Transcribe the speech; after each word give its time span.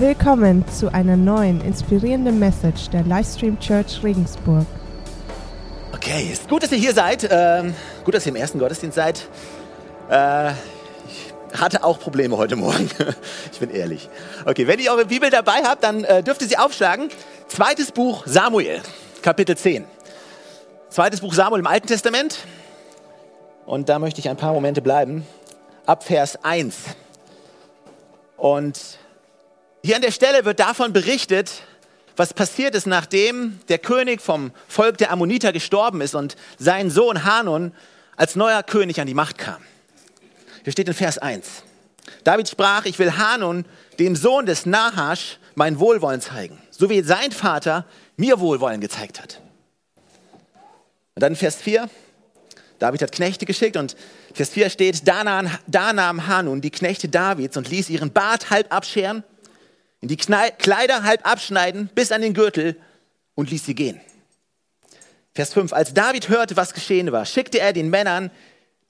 Willkommen 0.00 0.64
zu 0.68 0.94
einer 0.94 1.16
neuen 1.16 1.60
inspirierenden 1.60 2.38
Message 2.38 2.88
der 2.90 3.02
Livestream 3.02 3.58
Church 3.58 4.00
Regensburg. 4.04 4.64
Okay, 5.92 6.30
ist 6.30 6.48
gut, 6.48 6.62
dass 6.62 6.70
ihr 6.70 6.78
hier 6.78 6.94
seid. 6.94 7.26
Ähm, 7.28 7.74
gut, 8.04 8.14
dass 8.14 8.24
ihr 8.24 8.30
im 8.30 8.36
ersten 8.36 8.60
Gottesdienst 8.60 8.94
seid. 8.94 9.26
Äh, 10.08 10.52
ich 10.52 11.60
hatte 11.60 11.82
auch 11.82 11.98
Probleme 11.98 12.36
heute 12.36 12.54
Morgen. 12.54 12.88
ich 13.52 13.58
bin 13.58 13.70
ehrlich. 13.70 14.08
Okay, 14.46 14.68
wenn 14.68 14.78
ihr 14.78 14.92
eure 14.92 15.06
Bibel 15.06 15.30
dabei 15.30 15.64
habt, 15.64 15.82
dann 15.82 16.04
äh, 16.04 16.22
dürft 16.22 16.42
ihr 16.42 16.48
sie 16.48 16.58
aufschlagen. 16.58 17.08
Zweites 17.48 17.90
Buch 17.90 18.22
Samuel, 18.24 18.80
Kapitel 19.22 19.56
10. 19.56 19.84
Zweites 20.90 21.22
Buch 21.22 21.34
Samuel 21.34 21.58
im 21.58 21.66
Alten 21.66 21.88
Testament. 21.88 22.38
Und 23.66 23.88
da 23.88 23.98
möchte 23.98 24.20
ich 24.20 24.28
ein 24.28 24.36
paar 24.36 24.52
Momente 24.52 24.80
bleiben. 24.80 25.26
Ab 25.86 26.04
Vers 26.04 26.38
1. 26.44 26.76
Und 28.36 28.98
hier 29.88 29.96
an 29.96 30.02
der 30.02 30.10
Stelle 30.10 30.44
wird 30.44 30.60
davon 30.60 30.92
berichtet, 30.92 31.62
was 32.14 32.34
passiert 32.34 32.74
ist, 32.74 32.86
nachdem 32.86 33.58
der 33.70 33.78
König 33.78 34.20
vom 34.20 34.52
Volk 34.68 34.98
der 34.98 35.10
Ammoniter 35.10 35.50
gestorben 35.50 36.02
ist 36.02 36.14
und 36.14 36.36
sein 36.58 36.90
Sohn 36.90 37.24
Hanun 37.24 37.72
als 38.14 38.36
neuer 38.36 38.62
König 38.62 39.00
an 39.00 39.06
die 39.06 39.14
Macht 39.14 39.38
kam. 39.38 39.56
Hier 40.62 40.72
steht 40.72 40.88
in 40.88 40.92
Vers 40.92 41.16
1. 41.16 41.62
David 42.22 42.50
sprach, 42.50 42.84
ich 42.84 42.98
will 42.98 43.16
Hanun, 43.16 43.64
dem 43.98 44.14
Sohn 44.14 44.44
des 44.44 44.66
Nahasch, 44.66 45.38
mein 45.54 45.78
Wohlwollen 45.78 46.20
zeigen, 46.20 46.60
so 46.70 46.90
wie 46.90 47.00
sein 47.00 47.32
Vater 47.32 47.86
mir 48.18 48.40
Wohlwollen 48.40 48.82
gezeigt 48.82 49.22
hat. 49.22 49.40
Und 51.14 51.22
dann 51.22 51.34
Vers 51.34 51.56
4. 51.56 51.88
David 52.78 53.00
hat 53.00 53.12
Knechte 53.12 53.46
geschickt 53.46 53.78
und 53.78 53.96
Vers 54.34 54.50
4 54.50 54.68
steht, 54.68 55.08
da 55.08 55.24
nahm, 55.24 56.26
Hanun 56.26 56.60
die 56.60 56.70
Knechte 56.70 57.08
Davids 57.08 57.56
und 57.56 57.70
ließ 57.70 57.88
ihren 57.88 58.12
Bart 58.12 58.50
halb 58.50 58.70
abscheren 58.70 59.24
in 60.00 60.08
die 60.08 60.16
Kleider 60.16 61.02
halb 61.02 61.26
abschneiden 61.26 61.90
bis 61.94 62.12
an 62.12 62.22
den 62.22 62.34
Gürtel 62.34 62.76
und 63.34 63.50
ließ 63.50 63.64
sie 63.64 63.74
gehen. 63.74 64.00
Vers 65.34 65.52
5. 65.54 65.72
Als 65.72 65.94
David 65.94 66.28
hörte, 66.28 66.56
was 66.56 66.74
geschehen 66.74 67.12
war, 67.12 67.24
schickte 67.24 67.60
er 67.60 67.72
den 67.72 67.90
Männern, 67.90 68.30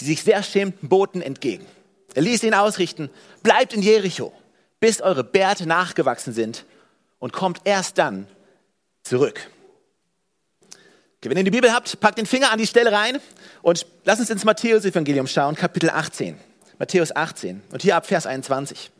die 0.00 0.06
sich 0.06 0.22
sehr 0.22 0.42
schämten, 0.42 0.88
Boten 0.88 1.20
entgegen. 1.20 1.66
Er 2.14 2.22
ließ 2.22 2.42
ihn 2.42 2.54
ausrichten, 2.54 3.10
bleibt 3.42 3.74
in 3.74 3.82
Jericho, 3.82 4.32
bis 4.80 5.00
eure 5.00 5.24
Bärte 5.24 5.66
nachgewachsen 5.66 6.32
sind 6.32 6.64
und 7.18 7.32
kommt 7.32 7.60
erst 7.64 7.98
dann 7.98 8.26
zurück. 9.02 9.50
Okay, 11.18 11.30
wenn 11.30 11.36
ihr 11.36 11.44
die 11.44 11.50
Bibel 11.50 11.72
habt, 11.72 11.98
packt 12.00 12.18
den 12.18 12.26
Finger 12.26 12.52
an 12.52 12.58
die 12.58 12.66
Stelle 12.66 12.92
rein 12.92 13.18
und 13.60 13.86
lasst 14.04 14.20
uns 14.20 14.30
ins 14.30 14.44
Matthäus-Evangelium 14.44 15.26
schauen, 15.26 15.56
Kapitel 15.56 15.90
18. 15.90 16.38
Matthäus 16.78 17.14
18 17.14 17.62
und 17.72 17.82
hier 17.82 17.96
ab 17.96 18.06
Vers 18.06 18.24
21. 18.24 18.90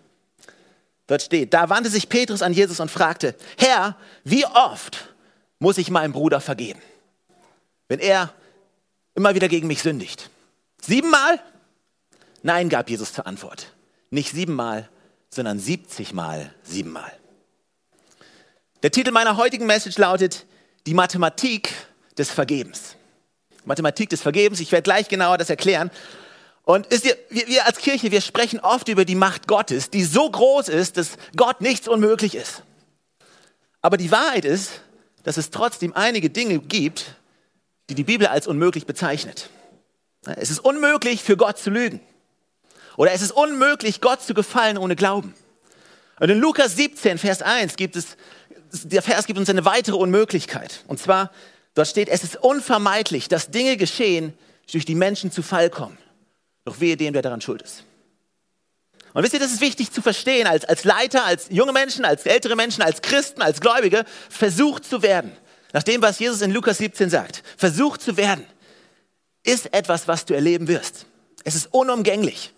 Dort 1.09 1.23
steht, 1.23 1.55
da 1.55 1.71
wandte 1.71 1.91
sich 1.91 2.09
Petrus 2.09 2.43
an 2.43 2.53
Jesus 2.53 2.81
und 2.81 2.91
fragte, 2.91 3.35
Herr, 3.57 3.97
wie 4.25 4.45
oft 4.45 5.09
muss 5.59 5.79
ich 5.79 5.91
meinem 5.91 6.13
Bruder 6.13 6.41
vergeben, 6.41 6.81
wenn 7.89 7.99
er 7.99 8.33
immer 9.15 9.35
wieder 9.35 9.49
gegen 9.49 9.67
mich 9.67 9.83
sündigt? 9.83 10.31
Siebenmal? 10.83 11.41
Nein, 12.43 12.69
gab 12.69 12.91
Jesus 12.91 13.15
zur 13.15 13.27
Antwort. 13.27 13.73
Nicht 14.11 14.33
siebenmal, 14.33 14.89
sondern 15.31 15.59
siebzigmal 15.59 16.55
siebenmal. 16.63 17.13
Der 18.83 18.91
Titel 18.91 19.11
meiner 19.11 19.39
heutigen 19.39 19.67
Message 19.67 19.97
lautet 19.97 20.45
Die 20.87 20.95
Mathematik 20.95 21.73
des 22.19 22.31
Vergebens. 22.31 22.97
Mathematik 23.65 24.11
des 24.11 24.21
Vergebens, 24.21 24.61
ich 24.61 24.73
werde 24.73 24.83
gleich 24.83 25.09
genauer 25.09 25.39
das 25.39 25.49
erklären. 25.49 25.91
Und 26.69 26.87
ihr, 26.93 27.17
wir, 27.31 27.47
wir 27.49 27.67
als 27.67 27.79
Kirche, 27.79 28.11
wir 28.11 28.21
sprechen 28.21 28.61
oft 28.61 28.89
über 28.89 29.07
die 29.07 29.15
Macht 29.15 29.49
Gottes, 29.49 29.89
die 29.89 30.05
so 30.05 30.31
groß 30.31 30.69
ist, 30.69 30.99
dass 30.99 31.13
Gott 31.35 31.63
nichts 31.63 31.89
unmöglich 31.89 32.35
ist. 32.35 32.63
Aber 33.81 33.97
die 33.97 34.11
Wahrheit 34.11 34.45
ist, 34.45 34.83
dass 35.23 35.39
es 35.39 35.49
trotzdem 35.49 35.95
einige 35.95 36.29
Dinge 36.29 36.59
gibt, 36.59 37.15
die 37.89 37.95
die 37.95 38.05
Bibel 38.05 38.27
als 38.27 38.47
unmöglich 38.47 38.85
bezeichnet. 38.85 39.49
Es 40.27 40.51
ist 40.51 40.59
unmöglich, 40.59 41.23
für 41.23 41.39
Gott 41.39 41.57
zu 41.57 41.71
lügen. 41.71 42.01
Oder 42.99 43.13
es 43.13 43.23
ist 43.23 43.31
unmöglich, 43.33 44.03
Gott 44.03 44.21
zu 44.21 44.35
gefallen 44.35 44.77
ohne 44.77 44.95
Glauben. 44.95 45.33
Und 46.21 46.29
in 46.29 46.39
Lukas 46.39 46.77
17, 46.77 47.17
Vers 47.17 47.41
1 47.41 47.77
gibt 47.77 47.97
es, 47.97 48.19
der 48.73 49.01
Vers 49.01 49.25
gibt 49.25 49.39
uns 49.39 49.49
eine 49.49 49.65
weitere 49.65 49.97
Unmöglichkeit. 49.97 50.85
Und 50.87 51.01
zwar, 51.01 51.33
dort 51.73 51.89
steht, 51.89 52.11
es 52.11 52.25
ist 52.25 52.37
unvermeidlich, 52.37 53.29
dass 53.29 53.51
Dinge 53.51 53.79
geschehen, 53.79 54.37
durch 54.71 54.85
die 54.85 54.97
Menschen 54.97 55.33
zu 55.33 55.43
Fall 55.43 55.71
kommen. 55.71 55.97
Doch 56.69 56.81
wehe 56.81 56.99
dem, 56.99 57.15
der 57.15 57.23
daran 57.23 57.41
schuld 57.41 57.63
ist. 57.63 57.83
Und 59.15 59.23
wisst 59.23 59.33
ihr, 59.33 59.41
das 59.41 59.53
ist 59.53 59.63
wichtig 59.63 59.91
zu 59.91 60.03
verstehen, 60.03 60.47
als, 60.47 60.67
als 60.67 60.85
Leiter, 60.85 61.25
als 61.25 61.47
junge 61.49 61.73
Menschen, 61.73 62.05
als 62.05 62.27
ältere 62.27 62.57
Menschen, 62.57 62.83
als 62.83 63.01
Christen, 63.01 63.41
als 63.41 63.63
Gläubige, 63.63 64.05
versucht 64.29 64.85
zu 64.85 65.01
werden. 65.01 65.33
Nach 65.73 65.83
dem, 65.83 66.03
was 66.03 66.19
Jesus 66.19 66.43
in 66.43 66.51
Lukas 66.51 66.77
17 66.77 67.09
sagt, 67.09 67.43
versucht 67.57 68.03
zu 68.03 68.19
werden, 68.19 68.45
ist 69.45 69.73
etwas, 69.73 70.09
was 70.09 70.27
du 70.27 70.35
erleben 70.35 70.69
wirst. 70.69 71.07
Es 71.43 71.55
ist 71.55 71.73
unumgänglich. 71.73 72.53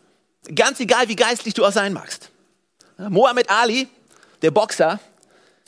Ganz 0.57 0.81
egal, 0.81 1.07
wie 1.07 1.15
geistlich 1.15 1.55
du 1.55 1.65
auch 1.65 1.71
sein 1.71 1.93
magst. 1.93 2.31
Mohammed 2.99 3.49
Ali, 3.49 3.87
der 4.43 4.51
Boxer, 4.51 4.99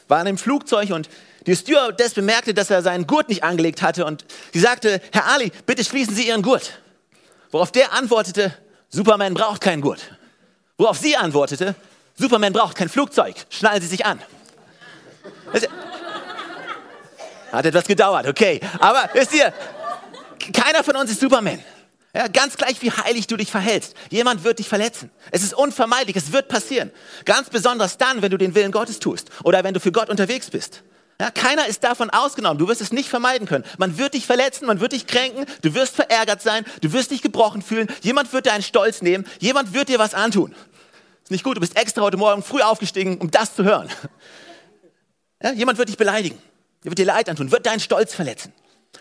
war 0.09 0.21
in 0.21 0.27
einem 0.27 0.39
Flugzeug 0.39 0.91
und 0.91 1.09
die 1.47 1.55
Stewardess 1.55 2.15
bemerkte, 2.15 2.55
dass 2.55 2.71
er 2.71 2.83
seinen 2.83 3.07
Gurt 3.07 3.29
nicht 3.29 3.45
angelegt 3.45 3.83
hatte 3.83 4.05
und 4.05 4.25
sie 4.53 4.59
sagte, 4.59 5.01
Herr 5.13 5.27
Ali, 5.27 5.53
bitte 5.65 5.85
schließen 5.85 6.13
Sie 6.13 6.27
Ihren 6.27 6.43
Gurt. 6.43 6.83
Worauf 7.53 7.71
der 7.71 7.93
antwortete, 7.93 8.53
Superman 8.89 9.35
braucht 9.35 9.61
keinen 9.61 9.83
Gurt. 9.83 10.01
Worauf 10.79 10.97
sie 10.97 11.17
antwortete, 11.17 11.75
Superman 12.19 12.53
braucht 12.53 12.77
kein 12.77 12.89
Flugzeug, 12.89 13.37
schnallen 13.51 13.81
Sie 13.81 13.89
sich 13.89 14.05
an. 14.05 14.21
Hat 17.53 17.67
etwas 17.67 17.85
gedauert, 17.85 18.27
okay. 18.27 18.59
Aber 18.81 19.09
wisst 19.12 19.35
ihr, 19.35 19.53
keiner 20.53 20.83
von 20.83 20.97
uns 20.97 21.11
ist 21.11 21.21
Superman. 21.21 21.62
Ja, 22.15 22.29
ganz 22.29 22.57
gleich, 22.57 22.81
wie 22.83 22.91
heilig 22.91 23.27
du 23.27 23.37
dich 23.37 23.51
verhältst. 23.51 23.95
Jemand 24.11 24.45
wird 24.45 24.59
dich 24.59 24.69
verletzen. 24.69 25.11
Es 25.31 25.43
ist 25.43 25.55
unvermeidlich, 25.55 26.17
es 26.17 26.33
wird 26.33 26.49
passieren. 26.49 26.91
Ganz 27.25 27.51
besonders 27.51 27.99
dann, 27.99 28.23
wenn 28.23 28.31
du 28.31 28.39
den 28.39 28.55
Willen 28.55 28.73
Gottes 28.73 28.99
tust 28.99 29.31
oder 29.45 29.62
wenn 29.65 29.75
du 29.75 29.81
für 29.81 29.93
Gott 29.93 30.09
unterwegs 30.09 30.51
bist. 30.51 30.83
Ja, 31.21 31.31
keiner 31.31 31.67
ist 31.67 31.84
davon 31.84 32.11
ausgenommen. 32.11 32.59
Du 32.59 32.69
wirst 32.69 32.81
es 32.81 32.93
nicht 32.93 33.09
vermeiden 33.09 33.47
können. 33.47 33.65
Man 33.78 33.99
wird 33.99 34.15
dich 34.15 34.27
verletzen, 34.27 34.67
man 34.67 34.81
wird 34.81 34.93
dich 34.93 35.06
kränken, 35.06 35.47
du 35.62 35.75
wirst 35.75 35.95
verärgert 35.95 36.43
sein, 36.43 36.65
du 36.81 36.93
wirst 36.93 37.11
dich 37.11 37.23
gebrochen 37.23 37.62
fühlen. 37.62 37.87
Jemand 38.03 38.33
wird 38.33 38.47
deinen 38.47 38.62
Stolz 38.62 39.03
nehmen, 39.03 39.27
jemand 39.39 39.73
wird 39.73 39.89
dir 39.89 39.99
was 39.99 40.15
antun. 40.15 40.55
Ist 41.23 41.31
nicht 41.31 41.45
gut, 41.45 41.56
du 41.56 41.61
bist 41.61 41.77
extra 41.77 42.03
heute 42.03 42.17
Morgen 42.17 42.43
früh 42.43 42.61
aufgestiegen, 42.61 43.19
um 43.19 43.31
das 43.31 43.55
zu 43.55 43.65
hören. 43.65 43.89
Ja, 45.43 45.53
jemand 45.53 45.78
wird 45.78 45.89
dich 45.89 45.97
beleidigen, 45.97 46.39
wird 46.83 46.99
dir 46.99 47.06
Leid 47.06 47.29
antun, 47.29 47.50
wird 47.50 47.67
deinen 47.67 47.81
Stolz 47.81 48.15
verletzen. 48.15 48.53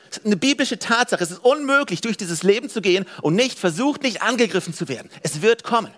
Das 0.09 0.19
ist 0.19 0.25
eine 0.25 0.38
biblische 0.38 0.79
Tatsache. 0.79 1.23
Es 1.23 1.31
ist 1.31 1.43
unmöglich, 1.43 2.01
durch 2.01 2.17
dieses 2.17 2.43
Leben 2.43 2.69
zu 2.69 2.81
gehen 2.81 3.05
und 3.22 3.35
nicht 3.35 3.57
versucht, 3.57 4.03
nicht 4.03 4.22
angegriffen 4.22 4.73
zu 4.73 4.88
werden. 4.88 5.09
Es 5.23 5.41
wird 5.41 5.63
kommen. 5.63 5.91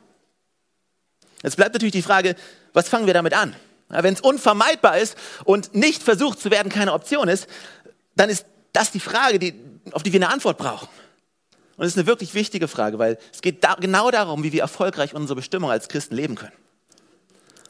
Jetzt 1.44 1.58
bleibt 1.58 1.74
natürlich 1.74 1.94
die 1.94 2.02
Frage, 2.02 2.36
was 2.74 2.90
fangen 2.90 3.08
wir 3.08 3.14
damit 3.14 3.34
an? 3.34 3.56
Wenn 4.02 4.14
es 4.14 4.22
unvermeidbar 4.22 4.98
ist 4.98 5.16
und 5.46 5.76
nicht 5.76 6.02
versucht 6.04 6.40
zu 6.40 6.52
werden 6.52 6.72
keine 6.72 6.94
Option 6.94 7.28
ist, 7.28 7.48
dann 8.16 8.30
ist 8.30 8.46
das 8.72 8.92
die 8.92 9.00
Frage, 9.00 9.40
die, 9.40 9.54
auf 9.92 10.04
die 10.04 10.12
wir 10.12 10.20
eine 10.20 10.30
Antwort 10.30 10.58
brauchen. 10.58 10.88
Und 11.78 11.86
es 11.86 11.94
ist 11.94 11.98
eine 11.98 12.08
wirklich 12.08 12.34
wichtige 12.34 12.68
Frage, 12.68 13.00
weil 13.00 13.18
es 13.32 13.42
geht 13.42 13.64
da, 13.64 13.76
genau 13.76 14.12
darum, 14.12 14.44
wie 14.44 14.52
wir 14.52 14.62
erfolgreich 14.62 15.14
unsere 15.14 15.36
Bestimmung 15.36 15.72
als 15.72 15.88
Christen 15.88 16.16
leben 16.16 16.36
können. 16.36 16.54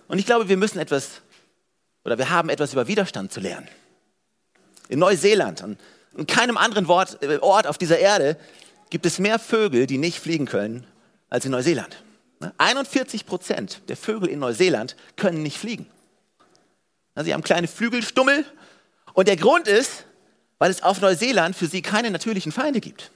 Und 0.08 0.20
ich 0.20 0.26
glaube, 0.26 0.50
wir 0.50 0.58
müssen 0.58 0.80
etwas, 0.80 1.22
oder 2.04 2.18
wir 2.18 2.30
haben 2.30 2.50
etwas 2.50 2.74
über 2.74 2.88
Widerstand 2.88 3.32
zu 3.32 3.40
lernen. 3.40 3.68
In 4.90 5.00
Neuseeland 5.00 5.64
und 5.64 5.80
in 6.18 6.28
keinem 6.28 6.58
anderen 6.58 6.86
äh, 7.22 7.38
Ort 7.38 7.68
auf 7.68 7.78
dieser 7.78 7.98
Erde 7.98 8.38
gibt 8.90 9.06
es 9.06 9.20
mehr 9.20 9.40
Vögel, 9.40 9.88
die 9.88 9.98
nicht 9.98 10.20
fliegen 10.20 10.46
können, 10.46 10.86
als 11.30 11.46
in 11.46 11.52
Neuseeland. 11.52 12.04
41 12.58 13.26
Prozent 13.26 13.82
der 13.88 13.96
Vögel 13.96 14.30
in 14.30 14.40
Neuseeland 14.40 14.96
können 15.16 15.42
nicht 15.42 15.58
fliegen. 15.58 15.88
Sie 17.16 17.34
haben 17.34 17.44
kleine 17.44 17.68
Flügelstummel. 17.68 18.46
Und 19.14 19.28
der 19.28 19.38
Grund 19.38 19.68
ist, 19.68 20.06
weil 20.58 20.72
es 20.72 20.82
auf 20.82 21.02
Neuseeland 21.02 21.56
für 21.56 21.68
sie 21.68 21.82
keine 21.82 22.10
natürlichen 22.10 22.52
Feinde 22.52 22.80
gibt. 22.80 23.12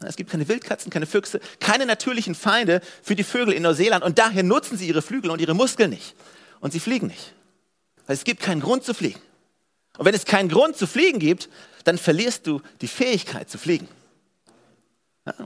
Es 0.00 0.16
gibt 0.16 0.30
keine 0.30 0.48
Wildkatzen, 0.48 0.90
keine 0.90 1.06
Füchse, 1.06 1.40
keine 1.60 1.86
natürlichen 1.86 2.34
Feinde 2.34 2.80
für 3.02 3.14
die 3.14 3.24
Vögel 3.24 3.54
in 3.54 3.62
Neuseeland. 3.62 4.04
Und 4.04 4.18
daher 4.18 4.42
nutzen 4.42 4.76
sie 4.76 4.88
ihre 4.88 5.02
Flügel 5.02 5.30
und 5.30 5.40
ihre 5.40 5.54
Muskeln 5.54 5.90
nicht. 5.90 6.14
Und 6.60 6.72
sie 6.72 6.80
fliegen 6.80 7.06
nicht. 7.08 7.34
Weil 8.06 8.16
es 8.16 8.24
gibt 8.24 8.40
keinen 8.40 8.60
Grund 8.60 8.84
zu 8.84 8.94
fliegen. 8.94 9.20
Und 9.98 10.06
wenn 10.06 10.14
es 10.14 10.24
keinen 10.24 10.48
Grund 10.48 10.76
zu 10.76 10.86
fliegen 10.86 11.18
gibt, 11.18 11.48
dann 11.84 11.98
verlierst 11.98 12.46
du 12.46 12.62
die 12.80 12.88
Fähigkeit 12.88 13.50
zu 13.50 13.58
fliegen. 13.58 13.88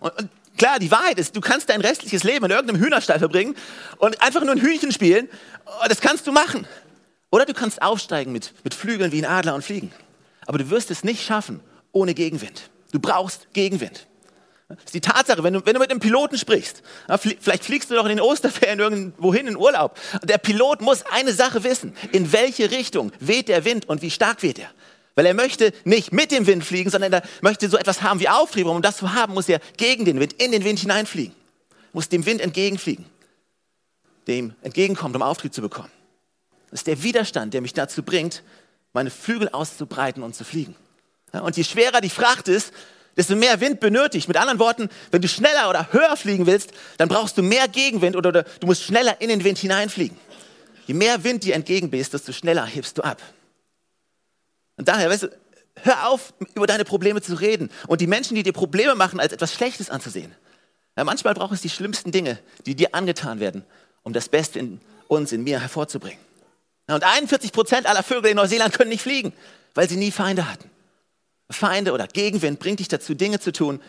Und, 0.00 0.12
klar, 0.56 0.78
die 0.78 0.90
Wahrheit 0.90 1.18
ist, 1.18 1.36
du 1.36 1.40
kannst 1.40 1.68
dein 1.68 1.80
restliches 1.80 2.22
Leben 2.22 2.44
in 2.46 2.50
irgendeinem 2.50 2.80
Hühnerstall 2.80 3.18
verbringen 3.18 3.56
und 3.98 4.22
einfach 4.22 4.42
nur 4.42 4.52
ein 4.52 4.60
Hühnchen 4.60 4.92
spielen. 4.92 5.28
Das 5.88 6.00
kannst 6.00 6.26
du 6.26 6.32
machen. 6.32 6.66
Oder 7.30 7.44
du 7.44 7.54
kannst 7.54 7.82
aufsteigen 7.82 8.32
mit, 8.32 8.54
mit 8.64 8.74
Flügeln 8.74 9.12
wie 9.12 9.18
ein 9.18 9.30
Adler 9.30 9.54
und 9.54 9.62
fliegen. 9.62 9.92
Aber 10.46 10.58
du 10.58 10.70
wirst 10.70 10.90
es 10.90 11.04
nicht 11.04 11.24
schaffen 11.24 11.60
ohne 11.92 12.14
Gegenwind. 12.14 12.70
Du 12.92 13.00
brauchst 13.00 13.52
Gegenwind. 13.52 14.06
Das 14.68 14.78
ist 14.86 14.94
die 14.94 15.00
Tatsache, 15.00 15.44
wenn 15.44 15.54
du, 15.54 15.64
wenn 15.64 15.74
du 15.74 15.80
mit 15.80 15.90
einem 15.90 16.00
Piloten 16.00 16.36
sprichst, 16.36 16.82
vielleicht 17.40 17.64
fliegst 17.64 17.88
du 17.88 17.94
doch 17.94 18.04
in 18.04 18.16
den 18.16 18.20
Osterferien 18.20 18.80
irgendwo 18.80 19.32
hin 19.32 19.46
in 19.46 19.56
Urlaub. 19.56 19.96
Der 20.24 20.38
Pilot 20.38 20.80
muss 20.80 21.04
eine 21.06 21.32
Sache 21.32 21.62
wissen. 21.62 21.94
In 22.10 22.32
welche 22.32 22.70
Richtung 22.70 23.12
weht 23.20 23.48
der 23.48 23.64
Wind 23.64 23.88
und 23.88 24.02
wie 24.02 24.10
stark 24.10 24.42
weht 24.42 24.58
er? 24.58 24.68
Weil 25.14 25.26
er 25.26 25.34
möchte 25.34 25.72
nicht 25.84 26.12
mit 26.12 26.32
dem 26.32 26.46
Wind 26.46 26.64
fliegen, 26.64 26.90
sondern 26.90 27.12
er 27.12 27.22
möchte 27.42 27.68
so 27.68 27.78
etwas 27.78 28.02
haben 28.02 28.18
wie 28.18 28.28
Auftrieb. 28.28 28.66
Um 28.66 28.82
das 28.82 28.96
zu 28.96 29.14
haben, 29.14 29.34
muss 29.34 29.48
er 29.48 29.60
gegen 29.76 30.04
den 30.04 30.18
Wind, 30.18 30.32
in 30.34 30.50
den 30.50 30.64
Wind 30.64 30.80
hineinfliegen. 30.80 31.34
Muss 31.92 32.08
dem 32.08 32.26
Wind 32.26 32.40
entgegenfliegen. 32.40 33.06
Dem 34.26 34.54
entgegenkommt, 34.62 35.14
um 35.14 35.22
Auftrieb 35.22 35.54
zu 35.54 35.62
bekommen. 35.62 35.90
Ist 36.76 36.86
der 36.86 37.02
Widerstand, 37.02 37.54
der 37.54 37.62
mich 37.62 37.72
dazu 37.72 38.02
bringt, 38.02 38.42
meine 38.92 39.08
Flügel 39.08 39.48
auszubreiten 39.48 40.22
und 40.22 40.36
zu 40.36 40.44
fliegen. 40.44 40.76
Und 41.32 41.56
je 41.56 41.64
schwerer 41.64 42.02
die 42.02 42.10
Fracht 42.10 42.48
ist, 42.48 42.70
desto 43.16 43.34
mehr 43.34 43.62
Wind 43.62 43.80
benötigt. 43.80 44.28
Mit 44.28 44.36
anderen 44.36 44.58
Worten, 44.58 44.90
wenn 45.10 45.22
du 45.22 45.28
schneller 45.28 45.70
oder 45.70 45.90
höher 45.94 46.18
fliegen 46.18 46.44
willst, 46.44 46.72
dann 46.98 47.08
brauchst 47.08 47.38
du 47.38 47.42
mehr 47.42 47.66
Gegenwind 47.66 48.14
oder, 48.14 48.28
oder 48.28 48.42
du 48.42 48.66
musst 48.66 48.82
schneller 48.82 49.18
in 49.22 49.30
den 49.30 49.42
Wind 49.42 49.56
hineinfliegen. 49.56 50.18
Je 50.86 50.92
mehr 50.92 51.24
Wind 51.24 51.44
dir 51.44 51.54
entgegenbläst, 51.54 52.12
desto 52.12 52.32
schneller 52.32 52.66
hebst 52.66 52.98
du 52.98 53.02
ab. 53.02 53.22
Und 54.76 54.86
daher, 54.86 55.08
weißt 55.08 55.22
du, 55.22 55.28
hör 55.76 56.10
auf, 56.10 56.34
über 56.54 56.66
deine 56.66 56.84
Probleme 56.84 57.22
zu 57.22 57.40
reden 57.40 57.70
und 57.86 58.02
die 58.02 58.06
Menschen, 58.06 58.34
die 58.34 58.42
dir 58.42 58.52
Probleme 58.52 58.94
machen, 58.94 59.18
als 59.18 59.32
etwas 59.32 59.54
Schlechtes 59.54 59.88
anzusehen. 59.88 60.34
Ja, 60.94 61.04
manchmal 61.04 61.32
braucht 61.32 61.54
es 61.54 61.62
die 61.62 61.70
schlimmsten 61.70 62.12
Dinge, 62.12 62.38
die 62.66 62.74
dir 62.74 62.94
angetan 62.94 63.40
werden, 63.40 63.64
um 64.02 64.12
das 64.12 64.28
Beste 64.28 64.58
in 64.58 64.78
uns, 65.08 65.32
in 65.32 65.42
mir 65.42 65.58
hervorzubringen. 65.58 66.25
Und 66.88 67.02
41 67.02 67.52
Prozent 67.52 67.86
aller 67.86 68.02
Vögel 68.02 68.30
in 68.30 68.36
Neuseeland 68.36 68.72
können 68.72 68.90
nicht 68.90 69.02
fliegen, 69.02 69.32
weil 69.74 69.88
sie 69.88 69.96
nie 69.96 70.10
Feinde 70.12 70.50
hatten. 70.50 70.70
Feinde 71.50 71.92
oder 71.92 72.06
Gegenwind 72.06 72.58
bringt 72.58 72.80
dich 72.80 72.88
dazu, 72.88 73.14
Dinge 73.14 73.40
zu 73.40 73.52
tun, 73.52 73.80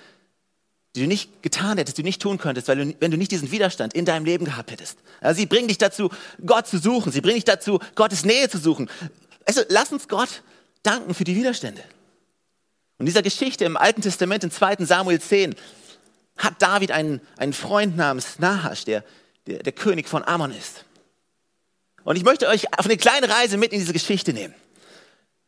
die 0.96 1.02
du 1.02 1.08
nicht 1.08 1.44
getan 1.44 1.78
hättest, 1.78 1.98
die 1.98 2.02
du 2.02 2.08
nicht 2.08 2.22
tun 2.22 2.38
könntest, 2.38 2.68
weil 2.68 2.78
du, 2.78 2.96
wenn 3.00 3.12
du 3.12 3.18
nicht 3.18 3.32
diesen 3.32 3.52
Widerstand 3.52 3.94
in 3.94 4.06
deinem 4.06 4.26
Leben 4.26 4.46
gehabt 4.46 4.72
hättest. 4.72 4.98
Also 5.22 5.40
sie 5.40 5.46
bringen 5.46 5.68
dich 5.68 5.78
dazu, 5.78 6.10
Gott 6.44 6.68
zu 6.68 6.80
suchen. 6.80 7.12
Sie 7.12 7.22
bringen 7.22 7.36
dich 7.36 7.46
dazu, 7.46 7.80
Gottes 7.94 8.26
Nähe 8.26 8.50
zu 8.50 8.58
suchen. 8.58 8.90
Also 9.46 9.62
lass 9.70 9.92
uns 9.92 10.08
Gott 10.08 10.42
danken 10.82 11.14
für 11.14 11.24
die 11.24 11.36
Widerstände. 11.36 11.84
Und 12.98 13.06
dieser 13.06 13.22
Geschichte 13.22 13.66
im 13.66 13.78
Alten 13.78 14.02
Testament, 14.02 14.44
in 14.44 14.50
2. 14.50 14.86
Samuel 14.86 15.22
10, 15.22 15.56
hat 16.38 16.62
David 16.62 16.92
einen, 16.92 17.22
einen 17.38 17.54
Freund 17.54 17.96
namens 17.96 18.40
Nahash, 18.40 18.86
der, 18.86 19.04
der 19.46 19.62
der 19.64 19.74
König 19.74 20.08
von 20.08 20.24
Ammon 20.24 20.52
ist. 20.52 20.84
Und 22.08 22.16
ich 22.16 22.24
möchte 22.24 22.48
euch 22.48 22.68
auf 22.80 22.86
eine 22.86 22.96
kleine 22.96 23.28
Reise 23.28 23.58
mit 23.58 23.74
in 23.74 23.80
diese 23.82 23.92
Geschichte 23.92 24.32
nehmen. 24.32 24.56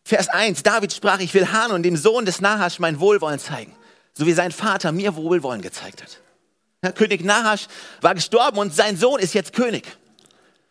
Vers 0.04 0.28
1, 0.28 0.62
David 0.62 0.92
sprach, 0.92 1.22
ich 1.22 1.34
will 1.34 1.54
Hanun, 1.54 1.84
dem 1.84 1.96
Sohn 1.96 2.26
des 2.26 2.42
Nahasch, 2.42 2.80
mein 2.80 3.00
Wohlwollen 3.00 3.40
zeigen, 3.40 3.74
so 4.14 4.26
wie 4.26 4.34
sein 4.34 4.52
Vater 4.52 4.92
mir 4.92 5.16
Wohlwollen 5.16 5.62
gezeigt 5.62 6.04
hat. 6.04 6.20
Ja, 6.84 6.92
König 6.92 7.24
Nahasch 7.24 7.68
war 8.02 8.14
gestorben 8.14 8.58
und 8.58 8.76
sein 8.76 8.98
Sohn 8.98 9.22
ist 9.22 9.34
jetzt 9.34 9.54
König. 9.54 9.86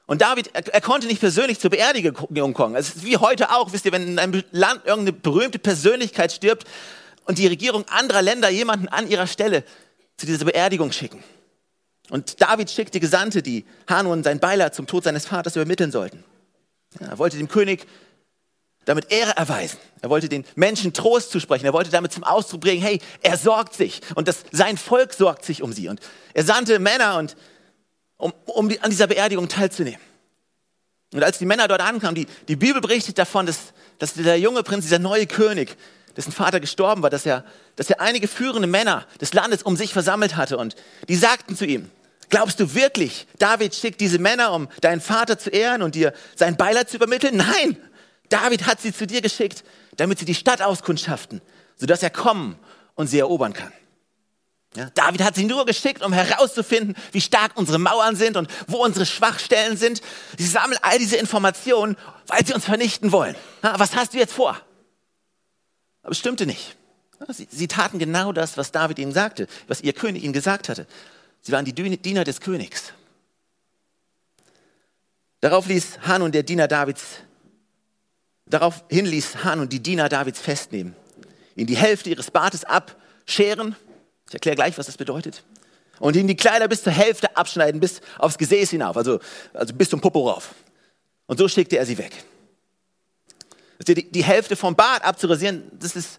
Und 0.05 0.21
David, 0.21 0.51
er, 0.53 0.75
er, 0.75 0.83
konnte 0.83 1.07
nicht 1.07 1.21
persönlich 1.21 1.59
zur 1.59 1.71
Beerdigung 1.71 2.53
kommen. 2.53 2.77
Es 2.77 2.95
ist 2.95 3.07
wie 3.07 3.17
heute 3.17 3.51
auch, 3.51 3.73
wisst 3.73 3.87
ihr, 3.87 3.93
wenn 3.93 4.07
in 4.07 4.19
einem 4.19 4.43
Land 4.51 4.85
irgendeine 4.85 5.15
berühmte 5.15 5.59
Persönlichkeit 5.59 6.33
stirbt 6.33 6.67
und 7.25 7.39
die 7.39 7.47
Regierung 7.47 7.89
anderer 7.89 8.21
Länder 8.21 8.51
jemanden 8.51 8.89
an 8.89 9.09
ihrer 9.09 9.27
Stelle 9.27 9.65
zu 10.19 10.27
dieser 10.27 10.45
Beerdigung 10.45 10.93
schicken. 10.93 11.25
Und 12.11 12.41
David 12.41 12.71
schickte 12.71 13.01
Gesandte, 13.01 13.43
die 13.43 13.65
Hanun 13.89 14.23
sein 14.23 14.41
Beileid 14.41 14.75
zum 14.75 14.87
Tod 14.87 15.05
seines 15.05 15.27
Vaters 15.27 15.57
übermitteln 15.57 15.93
sollten. 15.93 16.25
Er 16.99 17.19
wollte 17.19 17.37
dem 17.37 17.49
König 17.49 17.87
damit 18.87 19.11
Ehre 19.13 19.37
erweisen. 19.37 19.79
Er 20.01 20.09
wollte 20.09 20.31
den 20.31 20.47
Menschen 20.55 20.95
Trost 20.95 21.31
zusprechen. 21.31 21.67
Er 21.67 21.75
wollte 21.75 21.91
damit 21.91 22.13
zum 22.13 22.25
Ausdruck 22.25 22.63
bringen, 22.63 22.81
hey, 22.81 23.01
er 23.23 23.37
sorgt 23.37 23.75
sich 23.75 24.01
und 24.15 24.29
das, 24.29 24.45
sein 24.51 24.79
Volk 24.79 25.13
sorgt 25.13 25.45
sich 25.45 25.63
um 25.63 25.73
sie. 25.73 25.89
Und 25.89 26.01
er 26.33 26.45
sandte 26.45 26.79
Männer, 26.79 27.19
und, 27.19 27.37
um, 28.17 28.33
um 28.47 28.69
die, 28.71 28.81
an 28.81 28.89
dieser 28.89 29.07
Beerdigung 29.07 29.49
teilzunehmen. 29.49 30.01
Und 31.13 31.23
als 31.23 31.39
die 31.39 31.47
Männer 31.47 31.69
dort 31.69 31.83
ankamen, 31.83 32.15
die, 32.15 32.27
die 32.49 32.57
Bibel 32.57 32.81
berichtet 32.81 33.19
davon, 33.19 33.45
dass, 33.45 33.59
dass 33.99 34.15
der 34.15 34.39
junge 34.39 34.63
Prinz, 34.63 34.85
dieser 34.85 34.99
neue 34.99 35.27
König, 35.27 35.77
dessen 36.17 36.33
Vater 36.33 36.59
gestorben 36.59 37.03
war, 37.03 37.11
dass 37.11 37.27
er, 37.27 37.45
dass 37.77 37.91
er 37.91 38.01
einige 38.01 38.27
führende 38.27 38.67
Männer 38.67 39.07
des 39.21 39.35
Landes 39.35 39.63
um 39.63 39.77
sich 39.77 39.93
versammelt 39.93 40.37
hatte. 40.37 40.57
Und 40.57 40.75
die 41.09 41.15
sagten 41.15 41.57
zu 41.57 41.65
ihm, 41.65 41.91
glaubst 42.29 42.61
du 42.61 42.75
wirklich, 42.75 43.27
David 43.39 43.75
schickt 43.75 44.01
diese 44.01 44.19
Männer, 44.19 44.53
um 44.53 44.69
deinen 44.81 45.01
Vater 45.01 45.39
zu 45.39 45.51
ehren 45.51 45.83
und 45.83 45.95
dir 45.95 46.13
sein 46.35 46.57
Beileid 46.57 46.91
zu 46.91 46.97
übermitteln? 46.97 47.37
Nein, 47.37 47.77
David 48.29 48.67
hat 48.67 48.81
sie 48.81 48.93
zu 48.93 49.07
dir 49.07 49.21
geschickt, 49.21 49.65
damit 49.97 50.19
sie 50.19 50.25
die 50.25 50.35
Stadt 50.35 50.63
auskundschaften, 50.63 51.41
sodass 51.77 52.03
er 52.03 52.11
kommen 52.11 52.59
und 52.95 53.07
sie 53.07 53.19
erobern 53.19 53.53
kann. 53.53 53.73
Ja, 54.75 54.91
David 54.95 55.23
hat 55.23 55.35
sie 55.35 55.45
nur 55.45 55.65
geschickt, 55.65 56.03
um 56.03 56.13
herauszufinden, 56.13 56.95
wie 57.13 57.21
stark 57.21 57.53
unsere 57.57 57.79
Mauern 57.79 58.17
sind 58.17 58.37
und 58.37 58.51
wo 58.67 58.85
unsere 58.85 59.07
Schwachstellen 59.07 59.77
sind. 59.77 60.03
Sie 60.37 60.47
sammeln 60.47 60.79
all 60.83 60.99
diese 60.99 61.17
Informationen, 61.17 61.97
weil 62.27 62.45
sie 62.45 62.53
uns 62.53 62.67
vernichten 62.67 63.11
wollen. 63.11 63.35
Ja, 63.63 63.79
was 63.79 63.97
hast 63.97 64.13
du 64.13 64.19
jetzt 64.19 64.35
vor? 64.35 64.61
Aber 66.03 66.13
es 66.13 66.19
stimmte 66.19 66.47
nicht. 66.47 66.77
Sie, 67.29 67.49
sie, 67.51 67.67
taten 67.67 67.99
genau 67.99 68.33
das, 68.33 68.57
was 68.57 68.71
David 68.71 68.99
ihnen 68.99 69.13
sagte, 69.13 69.49
was 69.67 69.81
ihr 69.81 69.93
König 69.93 70.23
ihnen 70.23 70.33
gesagt 70.33 70.69
hatte. 70.69 70.87
Sie 71.49 71.53
waren 71.53 71.65
die 71.65 71.73
Diener 71.73 72.25
des 72.25 72.43
Königs. 72.43 72.93
Darauf 75.41 75.67
ließ 75.67 76.01
Hanun, 76.03 76.31
der 76.31 76.43
Diener 76.43 76.69
Davids, 76.69 77.21
Daraufhin 78.45 79.07
ließ 79.07 79.45
Hanun 79.45 79.67
die 79.67 79.81
Diener 79.81 80.11
Davids 80.11 80.41
festnehmen, 80.41 80.95
ihn 81.57 81.67
die 81.67 81.79
Hälfte 81.79 82.11
ihres 82.11 82.31
Bartes 82.31 82.65
abscheren. 82.65 83.77
Ich 84.27 84.35
erkläre 84.35 84.57
gleich, 84.57 84.77
was 84.77 84.85
das 84.85 84.99
bedeutet. 84.99 85.43
Und 86.01 86.17
ihnen 86.17 86.29
die 86.29 86.37
Kleider 86.37 86.69
bis 86.69 86.83
zur 86.83 86.93
Hälfte 86.93 87.35
abschneiden, 87.35 87.81
bis 87.81 88.03
aufs 88.19 88.37
Gesäß 88.37 88.69
hinauf, 88.69 88.99
also, 88.99 89.19
also 89.55 89.73
bis 89.73 89.89
zum 89.89 90.03
Popo 90.03 90.29
rauf. 90.29 90.55
Und 91.29 91.39
so 91.39 91.49
schickte 91.49 91.79
er 91.79 91.87
sie 91.87 91.97
weg. 91.97 92.13
Die, 93.87 94.13
die 94.13 94.23
Hälfte 94.23 94.55
vom 94.55 94.77
Bart 94.77 95.03
abzurasieren, 95.03 95.63
das 95.73 95.97
ist, 95.97 96.19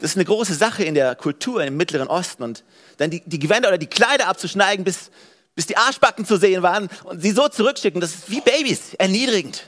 das 0.00 0.10
ist 0.10 0.16
eine 0.16 0.24
große 0.24 0.54
Sache 0.54 0.84
in 0.84 0.94
der 0.94 1.14
Kultur 1.14 1.62
im 1.64 1.76
Mittleren 1.76 2.08
Osten. 2.08 2.42
Und 2.42 2.64
dann 2.98 3.10
die, 3.10 3.22
die 3.26 3.38
Gewänder 3.38 3.68
oder 3.68 3.78
die 3.78 3.86
Kleider 3.86 4.28
abzuschneiden, 4.28 4.84
bis, 4.84 5.10
bis 5.54 5.66
die 5.66 5.76
Arschbacken 5.76 6.24
zu 6.24 6.36
sehen 6.36 6.62
waren 6.62 6.88
und 7.04 7.20
sie 7.20 7.32
so 7.32 7.48
zurückschicken, 7.48 8.00
das 8.00 8.14
ist 8.14 8.30
wie 8.30 8.40
Babys, 8.40 8.94
erniedrigend. 8.94 9.64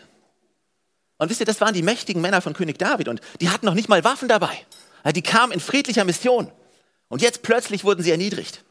Und 1.18 1.30
wisst 1.30 1.40
ihr, 1.40 1.46
das 1.46 1.60
waren 1.60 1.74
die 1.74 1.82
mächtigen 1.82 2.22
Männer 2.22 2.40
von 2.40 2.52
König 2.52 2.78
David 2.78 3.08
und 3.08 3.20
die 3.40 3.50
hatten 3.50 3.66
noch 3.66 3.74
nicht 3.74 3.88
mal 3.88 4.04
Waffen 4.04 4.28
dabei. 4.28 4.64
Die 5.14 5.22
kamen 5.22 5.52
in 5.52 5.60
friedlicher 5.60 6.04
Mission. 6.04 6.50
Und 7.08 7.22
jetzt 7.22 7.42
plötzlich 7.42 7.84
wurden 7.84 8.02
sie 8.02 8.10
erniedrigt. 8.10 8.62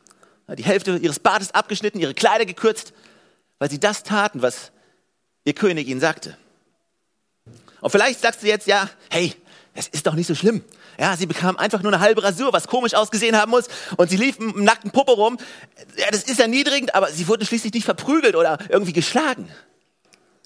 Die 0.48 0.64
Hälfte 0.64 0.98
ihres 0.98 1.20
Bartes 1.20 1.54
abgeschnitten, 1.54 2.00
ihre 2.00 2.14
Kleider 2.14 2.46
gekürzt, 2.46 2.94
weil 3.60 3.70
sie 3.70 3.80
das 3.80 4.04
taten, 4.04 4.42
was 4.42 4.72
ihr 5.44 5.54
König 5.54 5.88
ihnen 5.88 6.00
sagte. 6.00 6.38
Und 7.82 7.90
vielleicht 7.90 8.22
sagst 8.22 8.44
du 8.44 8.48
jetzt, 8.48 8.68
ja, 8.68 8.90
hey, 9.10 9.34
es 9.74 9.88
ist 9.88 10.08
doch 10.08 10.14
nicht 10.14 10.28
so 10.28 10.36
schlimm. 10.36 10.64
Ja, 11.00 11.16
sie 11.16 11.28
bekamen 11.28 11.58
einfach 11.60 11.84
nur 11.84 11.94
eine 11.94 12.02
halbe 12.02 12.24
Rasur, 12.24 12.54
was 12.54 12.68
komisch 12.68 12.96
ausgesehen 12.96 13.38
haben 13.38 13.52
muss, 13.52 13.66
und 13.98 14.10
sie 14.10 14.18
liefen 14.18 14.56
im 14.56 14.64
nackten 14.64 14.92
Puppe 14.92 15.12
rum. 15.12 15.38
Ja, 15.96 16.08
das 16.12 16.24
ist 16.24 16.40
erniedrigend, 16.40 16.96
aber 16.96 17.12
sie 17.12 17.28
wurden 17.28 17.46
schließlich 17.46 17.74
nicht 17.74 17.86
verprügelt 17.86 18.36
oder 18.36 18.58
irgendwie 18.70 18.94
geschlagen. 18.94 19.48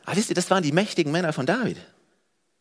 Aber 0.05 0.17
wisst 0.17 0.29
ihr, 0.29 0.35
das 0.35 0.49
waren 0.49 0.63
die 0.63 0.73
mächtigen 0.73 1.11
Männer 1.11 1.31
von 1.31 1.45
David. 1.45 1.77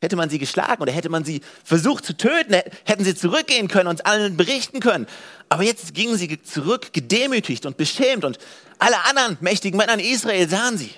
Hätte 0.01 0.17
man 0.17 0.31
sie 0.31 0.39
geschlagen 0.39 0.81
oder 0.81 0.93
hätte 0.93 1.11
man 1.11 1.25
sie 1.25 1.43
versucht 1.63 2.07
zu 2.07 2.17
töten, 2.17 2.55
hätten 2.85 3.05
sie 3.05 3.15
zurückgehen 3.15 3.69
können 3.69 3.89
und 3.89 4.07
allen 4.07 4.37
berichten 4.37 4.81
können. 4.81 5.07
Aber 5.49 5.63
jetzt 5.63 5.93
gingen 5.93 6.17
sie 6.17 6.41
zurück, 6.43 6.93
gedemütigt 6.93 7.67
und 7.67 7.77
beschämt 7.77 8.25
und 8.25 8.39
alle 8.79 9.05
anderen 9.05 9.37
mächtigen 9.41 9.77
Männer 9.77 9.95
in 9.95 10.01
Israel 10.01 10.49
sahen 10.49 10.79
sie. 10.79 10.95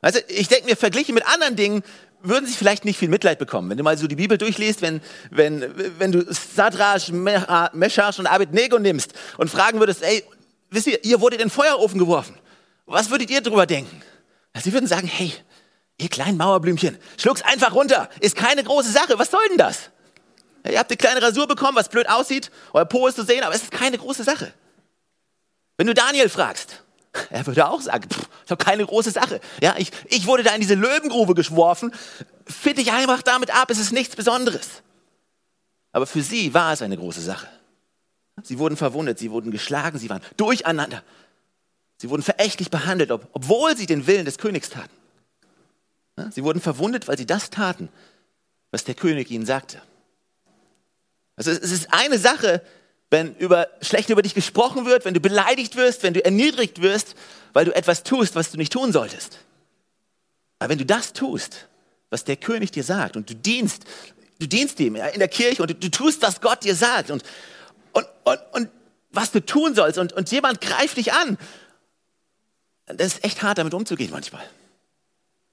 Also 0.00 0.20
ich 0.28 0.46
denke 0.46 0.66
mir, 0.66 0.76
verglichen 0.76 1.14
mit 1.14 1.26
anderen 1.26 1.56
Dingen 1.56 1.82
würden 2.20 2.46
sie 2.46 2.54
vielleicht 2.54 2.84
nicht 2.84 2.98
viel 2.98 3.08
Mitleid 3.08 3.38
bekommen. 3.38 3.70
Wenn 3.70 3.78
du 3.78 3.84
mal 3.84 3.96
so 3.96 4.06
die 4.06 4.16
Bibel 4.16 4.38
durchliest, 4.38 4.82
wenn, 4.82 5.00
wenn, 5.30 5.72
wenn 5.98 6.12
du 6.12 6.24
Sadrach, 6.32 7.08
Meshach 7.10 8.18
und 8.18 8.26
Abednego 8.26 8.78
nimmst 8.78 9.12
und 9.36 9.48
fragen 9.50 9.78
würdest, 9.78 10.02
ey, 10.02 10.24
wisst 10.70 10.86
ihr, 10.86 11.04
ihr 11.04 11.20
wurdet 11.20 11.40
in 11.40 11.48
den 11.48 11.52
Feuerofen 11.52 11.98
geworfen. 11.98 12.36
Was 12.86 13.10
würdet 13.10 13.30
ihr 13.30 13.40
darüber 13.40 13.66
denken? 13.66 14.02
Sie 14.60 14.72
würden 14.72 14.86
sagen, 14.86 15.06
hey, 15.06 15.32
ihr 15.98 16.08
kleinen 16.08 16.38
Mauerblümchen, 16.38 16.98
schluck's 17.16 17.42
einfach 17.42 17.74
runter, 17.74 18.08
ist 18.20 18.34
keine 18.34 18.64
große 18.64 18.90
Sache, 18.90 19.18
was 19.18 19.30
soll 19.30 19.46
denn 19.48 19.58
das? 19.58 19.90
Ihr 20.68 20.78
habt 20.78 20.90
eine 20.90 20.96
kleine 20.96 21.22
Rasur 21.22 21.46
bekommen, 21.46 21.76
was 21.76 21.88
blöd 21.88 22.08
aussieht, 22.08 22.50
euer 22.72 22.84
Po 22.84 23.06
ist 23.06 23.16
zu 23.16 23.24
sehen, 23.24 23.44
aber 23.44 23.54
es 23.54 23.62
ist 23.62 23.70
keine 23.70 23.98
große 23.98 24.24
Sache. 24.24 24.52
Wenn 25.76 25.86
du 25.86 25.94
Daniel 25.94 26.28
fragst, 26.28 26.82
er 27.30 27.46
würde 27.46 27.68
auch 27.68 27.80
sagen, 27.80 28.08
pff, 28.08 28.18
ist 28.18 28.50
doch 28.50 28.58
keine 28.58 28.84
große 28.84 29.10
Sache. 29.10 29.40
Ja, 29.60 29.74
ich, 29.78 29.90
ich 30.06 30.26
wurde 30.26 30.42
da 30.42 30.54
in 30.54 30.60
diese 30.60 30.74
Löwengrube 30.74 31.34
geschworfen, 31.34 31.92
find 32.46 32.78
dich 32.78 32.92
einfach 32.92 33.22
damit 33.22 33.54
ab, 33.54 33.70
es 33.70 33.78
ist 33.78 33.92
nichts 33.92 34.16
Besonderes. 34.16 34.82
Aber 35.92 36.06
für 36.06 36.22
sie 36.22 36.54
war 36.54 36.72
es 36.72 36.82
eine 36.82 36.96
große 36.96 37.20
Sache. 37.20 37.48
Sie 38.42 38.58
wurden 38.58 38.76
verwundet, 38.76 39.18
sie 39.18 39.30
wurden 39.30 39.50
geschlagen, 39.50 39.98
sie 39.98 40.10
waren 40.10 40.22
durcheinander. 40.36 41.02
Sie 41.96 42.10
wurden 42.10 42.22
verächtlich 42.22 42.70
behandelt, 42.70 43.10
obwohl 43.10 43.76
sie 43.76 43.86
den 43.86 44.06
Willen 44.06 44.24
des 44.24 44.38
Königs 44.38 44.70
taten. 44.70 44.94
Sie 46.30 46.44
wurden 46.44 46.60
verwundet, 46.60 47.08
weil 47.08 47.18
sie 47.18 47.26
das 47.26 47.50
taten, 47.50 47.88
was 48.70 48.84
der 48.84 48.94
König 48.94 49.30
ihnen 49.30 49.46
sagte. 49.46 49.80
Also 51.36 51.50
es 51.50 51.70
ist 51.70 51.92
eine 51.92 52.18
Sache, 52.18 52.62
wenn 53.10 53.34
über, 53.36 53.68
schlecht 53.80 54.10
über 54.10 54.22
dich 54.22 54.34
gesprochen 54.34 54.84
wird, 54.84 55.04
wenn 55.04 55.14
du 55.14 55.20
beleidigt 55.20 55.76
wirst, 55.76 56.02
wenn 56.02 56.14
du 56.14 56.24
erniedrigt 56.24 56.82
wirst, 56.82 57.14
weil 57.52 57.64
du 57.64 57.74
etwas 57.74 58.02
tust, 58.02 58.34
was 58.34 58.50
du 58.50 58.58
nicht 58.58 58.72
tun 58.72 58.92
solltest. 58.92 59.38
Aber 60.58 60.70
wenn 60.70 60.78
du 60.78 60.86
das 60.86 61.12
tust, 61.12 61.68
was 62.10 62.24
der 62.24 62.36
König 62.36 62.70
dir 62.70 62.84
sagt 62.84 63.16
und 63.16 63.30
du 63.30 63.34
dienst, 63.34 63.84
du 64.38 64.46
dienst 64.46 64.78
ihm 64.80 64.96
in 64.96 65.18
der 65.18 65.28
Kirche 65.28 65.62
und 65.62 65.70
du, 65.70 65.74
du 65.74 65.90
tust, 65.90 66.22
was 66.22 66.40
Gott 66.40 66.64
dir 66.64 66.74
sagt 66.74 67.10
und, 67.10 67.22
und, 67.92 68.06
und, 68.24 68.38
und 68.52 68.68
was 69.10 69.30
du 69.30 69.44
tun 69.44 69.74
sollst 69.74 69.98
und, 69.98 70.12
und 70.12 70.30
jemand 70.30 70.60
greift 70.60 70.96
dich 70.96 71.12
an, 71.12 71.38
das 72.86 73.14
ist 73.14 73.24
echt 73.24 73.42
hart, 73.42 73.58
damit 73.58 73.74
umzugehen 73.74 74.10
manchmal. 74.10 74.44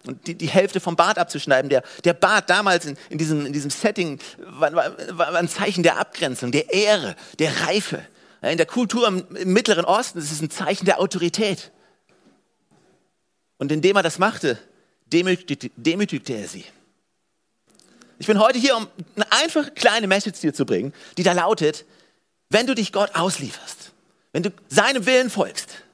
Und 0.08 0.28
die, 0.28 0.36
die 0.36 0.48
Hälfte 0.48 0.80
vom 0.80 0.96
Bart 0.96 1.18
abzuschneiden, 1.18 1.70
der, 1.70 1.84
der 2.04 2.14
Bart 2.14 2.50
damals 2.50 2.86
in, 2.86 2.98
in, 3.10 3.18
diesem, 3.18 3.46
in 3.46 3.54
diesem 3.54 3.70
Setting 3.70 4.20
war, 4.38 4.74
war, 4.74 5.18
war 5.18 5.36
ein 5.36 5.50
Zeichen 5.50 5.84
der 5.84 5.98
Abgrenzung, 5.98 6.52
der 6.52 6.72
Ehre, 6.74 7.16
der 7.40 7.62
Reife. 7.62 8.06
In 8.42 8.58
der 8.58 8.66
Kultur 8.66 9.08
im, 9.08 9.26
im 9.36 9.54
Mittleren 9.54 9.86
Osten 9.86 10.20
ist 10.20 10.32
es 10.32 10.42
ein 10.42 10.50
Zeichen 10.50 10.86
der 10.86 11.00
Autorität. 11.00 11.72
Und 13.58 13.72
indem 13.72 13.96
er 13.96 14.04
das 14.04 14.20
machte, 14.20 14.60
demütigte, 15.08 15.72
demütigte 15.76 16.34
er 16.34 16.48
sie. 16.48 16.66
Ich 18.20 18.28
bin 18.28 18.40
heute 18.40 18.60
hier, 18.60 18.78
um 18.78 18.88
eine 19.16 19.32
einfache 19.32 19.72
kleine 19.72 20.08
Message 20.08 20.40
dir 20.40 20.54
zu 20.54 20.66
bringen, 20.66 20.94
die 21.18 21.24
da 21.24 21.34
lautet, 21.34 21.86
wenn 22.50 22.68
du 22.68 22.76
dich 22.76 22.94
Gott 22.94 23.16
auslieferst, 23.16 23.92
wenn 24.32 24.44
du 24.44 24.52
seinem 24.70 25.06
Willen 25.06 25.30
folgst, 25.30 25.85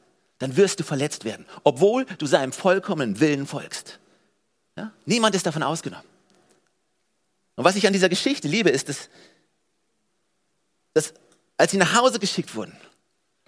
dann 0.41 0.57
wirst 0.57 0.79
du 0.79 0.83
verletzt 0.83 1.23
werden, 1.23 1.45
obwohl 1.63 2.05
du 2.17 2.25
seinem 2.25 2.51
vollkommenen 2.51 3.19
Willen 3.19 3.45
folgst. 3.45 3.99
Ja? 4.75 4.91
Niemand 5.05 5.35
ist 5.35 5.45
davon 5.45 5.61
ausgenommen. 5.61 6.07
Und 7.55 7.63
was 7.63 7.75
ich 7.75 7.85
an 7.85 7.93
dieser 7.93 8.09
Geschichte 8.09 8.47
liebe, 8.47 8.71
ist, 8.71 8.89
dass, 8.89 9.09
dass 10.95 11.13
als 11.57 11.71
sie 11.71 11.77
nach 11.77 11.93
Hause 11.93 12.17
geschickt 12.17 12.55
wurden 12.55 12.75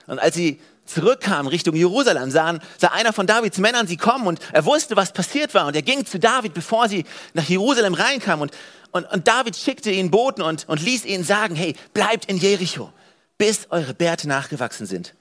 und 0.05 0.19
als 0.19 0.35
sie 0.35 0.61
zurückkamen 0.85 1.47
Richtung 1.47 1.75
Jerusalem, 1.75 2.29
sahen, 2.29 2.61
sah 2.77 2.89
einer 2.89 3.11
von 3.11 3.25
Davids 3.25 3.57
Männern 3.57 3.87
sie 3.87 3.97
kommen 3.97 4.27
und 4.27 4.39
er 4.51 4.63
wusste, 4.65 4.95
was 4.95 5.13
passiert 5.13 5.55
war. 5.55 5.65
Und 5.65 5.75
er 5.75 5.81
ging 5.81 6.05
zu 6.05 6.19
David, 6.19 6.53
bevor 6.53 6.89
sie 6.89 7.05
nach 7.33 7.49
Jerusalem 7.49 7.95
reinkamen. 7.95 8.43
Und, 8.43 8.53
und, 8.91 9.11
und 9.11 9.27
David 9.27 9.55
schickte 9.55 9.89
ihnen 9.89 10.11
Boten 10.11 10.43
und, 10.43 10.69
und 10.69 10.79
ließ 10.79 11.05
ihnen 11.05 11.23
sagen, 11.23 11.55
hey, 11.55 11.75
bleibt 11.93 12.25
in 12.25 12.37
Jericho, 12.37 12.93
bis 13.39 13.65
eure 13.71 13.95
Bärte 13.95 14.27
nachgewachsen 14.27 14.85
sind. 14.85 15.15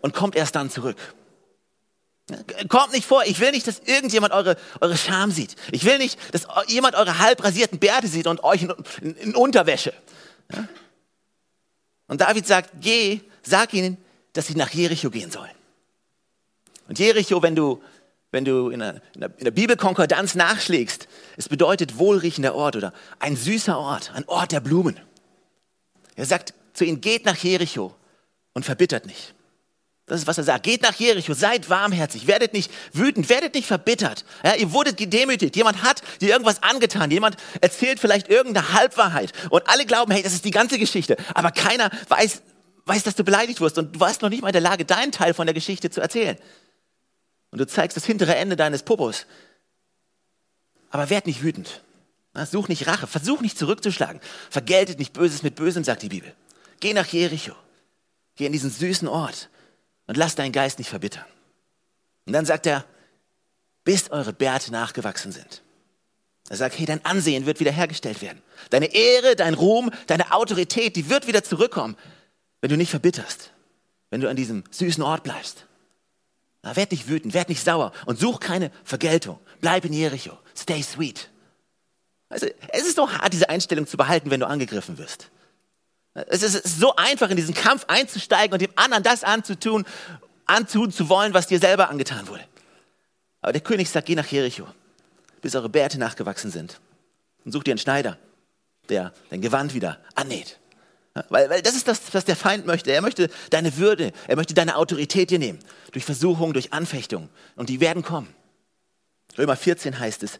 Und 0.00 0.14
kommt 0.14 0.36
erst 0.36 0.54
dann 0.54 0.70
zurück. 0.70 0.96
Kommt 2.68 2.92
nicht 2.92 3.06
vor, 3.06 3.24
ich 3.24 3.38
will 3.38 3.52
nicht, 3.52 3.68
dass 3.68 3.78
irgendjemand 3.78 4.32
eure, 4.32 4.56
eure 4.80 4.96
Scham 4.96 5.30
sieht. 5.30 5.54
Ich 5.70 5.84
will 5.84 5.98
nicht, 5.98 6.18
dass 6.34 6.46
jemand 6.66 6.96
eure 6.96 7.18
halb 7.18 7.42
rasierten 7.44 7.78
Bärte 7.78 8.08
sieht 8.08 8.26
und 8.26 8.42
euch 8.42 8.62
in, 8.62 8.74
in, 9.00 9.16
in 9.16 9.34
Unterwäsche. 9.36 9.92
Und 12.08 12.20
David 12.20 12.46
sagt, 12.46 12.70
geh, 12.80 13.20
sag 13.42 13.72
ihnen, 13.74 13.96
dass 14.32 14.48
sie 14.48 14.56
nach 14.56 14.70
Jericho 14.70 15.10
gehen 15.10 15.30
sollen. 15.30 15.50
Und 16.88 16.98
Jericho, 16.98 17.42
wenn 17.42 17.54
du, 17.54 17.80
wenn 18.32 18.44
du 18.44 18.70
in 18.70 18.80
der, 18.80 19.00
in 19.14 19.44
der 19.44 19.50
Bibelkonkordanz 19.52 20.34
nachschlägst, 20.34 21.06
es 21.36 21.48
bedeutet 21.48 21.96
wohlriechender 21.98 22.56
Ort 22.56 22.74
oder 22.74 22.92
ein 23.20 23.36
süßer 23.36 23.78
Ort, 23.78 24.12
ein 24.14 24.24
Ort 24.28 24.50
der 24.50 24.60
Blumen. 24.60 25.00
Er 26.16 26.26
sagt 26.26 26.54
zu 26.72 26.84
ihnen, 26.84 27.00
geht 27.00 27.24
nach 27.24 27.36
Jericho 27.36 27.94
und 28.52 28.64
verbittert 28.64 29.06
nicht. 29.06 29.35
Das 30.06 30.20
ist, 30.20 30.28
was 30.28 30.38
er 30.38 30.44
sagt. 30.44 30.62
Geht 30.62 30.82
nach 30.82 30.94
Jericho, 30.94 31.34
seid 31.34 31.68
warmherzig, 31.68 32.28
werdet 32.28 32.52
nicht 32.52 32.70
wütend, 32.92 33.28
werdet 33.28 33.54
nicht 33.54 33.66
verbittert. 33.66 34.24
Ja, 34.44 34.54
ihr 34.54 34.72
wurdet 34.72 34.96
gedemütigt. 34.96 35.56
Jemand 35.56 35.82
hat 35.82 36.00
dir 36.20 36.28
irgendwas 36.28 36.62
angetan. 36.62 37.10
Jemand 37.10 37.36
erzählt 37.60 37.98
vielleicht 37.98 38.28
irgendeine 38.28 38.72
Halbwahrheit. 38.72 39.32
Und 39.50 39.68
alle 39.68 39.84
glauben, 39.84 40.12
hey, 40.12 40.22
das 40.22 40.32
ist 40.32 40.44
die 40.44 40.52
ganze 40.52 40.78
Geschichte. 40.78 41.16
Aber 41.34 41.50
keiner 41.50 41.90
weiß, 42.08 42.42
weiß, 42.84 43.02
dass 43.02 43.16
du 43.16 43.24
beleidigt 43.24 43.60
wirst 43.60 43.78
und 43.78 43.96
du 43.96 44.00
warst 44.00 44.22
noch 44.22 44.28
nicht 44.28 44.42
mal 44.42 44.48
in 44.48 44.52
der 44.52 44.62
Lage, 44.62 44.84
deinen 44.84 45.10
Teil 45.10 45.34
von 45.34 45.46
der 45.46 45.54
Geschichte 45.54 45.90
zu 45.90 46.00
erzählen. 46.00 46.36
Und 47.50 47.58
du 47.58 47.66
zeigst 47.66 47.96
das 47.96 48.04
hintere 48.04 48.36
Ende 48.36 48.54
deines 48.54 48.84
Popos. 48.84 49.26
Aber 50.90 51.10
werd 51.10 51.26
nicht 51.26 51.42
wütend. 51.42 51.82
Such 52.48 52.68
nicht 52.68 52.86
Rache, 52.86 53.08
versuch 53.08 53.40
nicht 53.40 53.58
zurückzuschlagen. 53.58 54.20
Vergeltet 54.50 55.00
nicht 55.00 55.14
Böses 55.14 55.42
mit 55.42 55.56
Bösem, 55.56 55.82
sagt 55.82 56.02
die 56.02 56.10
Bibel. 56.10 56.32
Geh 56.78 56.92
nach 56.92 57.06
Jericho. 57.06 57.54
Geh 58.36 58.46
in 58.46 58.52
diesen 58.52 58.70
süßen 58.70 59.08
Ort 59.08 59.48
und 60.06 60.16
lass 60.16 60.34
deinen 60.34 60.52
Geist 60.52 60.78
nicht 60.78 60.88
verbittern. 60.88 61.24
Und 62.26 62.32
dann 62.32 62.44
sagt 62.44 62.66
er, 62.66 62.84
bis 63.84 64.10
eure 64.10 64.32
Bärte 64.32 64.72
nachgewachsen 64.72 65.32
sind. 65.32 65.62
Er 66.48 66.56
sagt, 66.56 66.78
hey, 66.78 66.86
dein 66.86 67.04
Ansehen 67.04 67.46
wird 67.46 67.60
wiederhergestellt 67.60 68.22
werden. 68.22 68.42
Deine 68.70 68.86
Ehre, 68.86 69.34
dein 69.34 69.54
Ruhm, 69.54 69.90
deine 70.06 70.32
Autorität, 70.32 70.96
die 70.96 71.08
wird 71.08 71.26
wieder 71.26 71.42
zurückkommen, 71.42 71.96
wenn 72.60 72.70
du 72.70 72.76
nicht 72.76 72.90
verbitterst, 72.90 73.52
wenn 74.10 74.20
du 74.20 74.28
an 74.28 74.36
diesem 74.36 74.64
süßen 74.70 75.02
Ort 75.02 75.24
bleibst. 75.24 75.66
Na, 76.62 76.76
werd 76.76 76.90
nicht 76.90 77.08
wütend, 77.08 77.34
werd 77.34 77.48
nicht 77.48 77.62
sauer 77.62 77.92
und 78.06 78.18
such 78.18 78.40
keine 78.40 78.70
Vergeltung. 78.84 79.38
Bleib 79.60 79.84
in 79.84 79.92
Jericho. 79.92 80.38
Stay 80.56 80.82
sweet. 80.82 81.30
Also, 82.28 82.46
es 82.68 82.86
ist 82.86 82.96
so 82.96 83.10
hart, 83.10 83.32
diese 83.32 83.48
Einstellung 83.48 83.86
zu 83.86 83.96
behalten, 83.96 84.30
wenn 84.30 84.40
du 84.40 84.48
angegriffen 84.48 84.98
wirst. 84.98 85.30
Es 86.28 86.42
ist 86.42 86.80
so 86.80 86.96
einfach, 86.96 87.28
in 87.30 87.36
diesen 87.36 87.54
Kampf 87.54 87.84
einzusteigen 87.88 88.52
und 88.54 88.62
dem 88.62 88.72
anderen 88.74 89.02
das 89.02 89.22
anzutun, 89.22 89.84
antun 90.46 90.90
zu 90.90 91.08
wollen, 91.08 91.34
was 91.34 91.46
dir 91.46 91.58
selber 91.58 91.90
angetan 91.90 92.26
wurde. 92.28 92.44
Aber 93.42 93.52
der 93.52 93.60
König 93.60 93.90
sagt, 93.90 94.06
geh 94.06 94.14
nach 94.14 94.26
Jericho, 94.26 94.66
bis 95.42 95.54
eure 95.54 95.68
Bärte 95.68 95.98
nachgewachsen 95.98 96.50
sind. 96.50 96.80
Und 97.44 97.52
such 97.52 97.64
dir 97.64 97.72
einen 97.72 97.78
Schneider, 97.78 98.18
der 98.88 99.12
dein 99.30 99.42
Gewand 99.42 99.74
wieder 99.74 99.98
annäht. 100.14 100.58
Weil, 101.28 101.48
weil 101.50 101.62
das 101.62 101.76
ist 101.76 101.88
das, 101.88 102.00
was 102.12 102.24
der 102.24 102.36
Feind 102.36 102.66
möchte. 102.66 102.92
Er 102.92 103.02
möchte 103.02 103.30
deine 103.50 103.76
Würde, 103.76 104.12
er 104.26 104.36
möchte 104.36 104.54
deine 104.54 104.76
Autorität 104.76 105.30
dir 105.30 105.38
nehmen. 105.38 105.58
Durch 105.92 106.04
Versuchung, 106.04 106.52
durch 106.52 106.72
Anfechtung. 106.72 107.28
Und 107.56 107.68
die 107.68 107.80
werden 107.80 108.02
kommen. 108.02 108.34
Römer 109.38 109.56
14 109.56 109.98
heißt 109.98 110.22
es, 110.22 110.38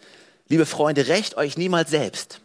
liebe 0.48 0.66
Freunde, 0.66 1.08
rächt 1.08 1.36
euch 1.36 1.56
niemals 1.56 1.90
selbst, 1.90 2.40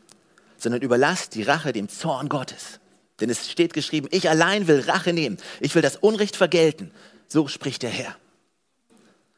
sondern 0.57 0.81
überlasst 0.81 1.35
die 1.35 1.43
Rache 1.43 1.71
dem 1.71 1.87
Zorn 1.87 2.29
Gottes. 2.29 2.80
Denn 3.21 3.29
es 3.29 3.49
steht 3.49 3.73
geschrieben, 3.73 4.07
ich 4.11 4.29
allein 4.29 4.67
will 4.67 4.81
Rache 4.81 5.13
nehmen. 5.13 5.37
Ich 5.59 5.75
will 5.75 5.81
das 5.81 5.95
Unrecht 5.97 6.35
vergelten. 6.35 6.91
So 7.27 7.47
spricht 7.47 7.83
der 7.83 7.91
Herr. 7.91 8.15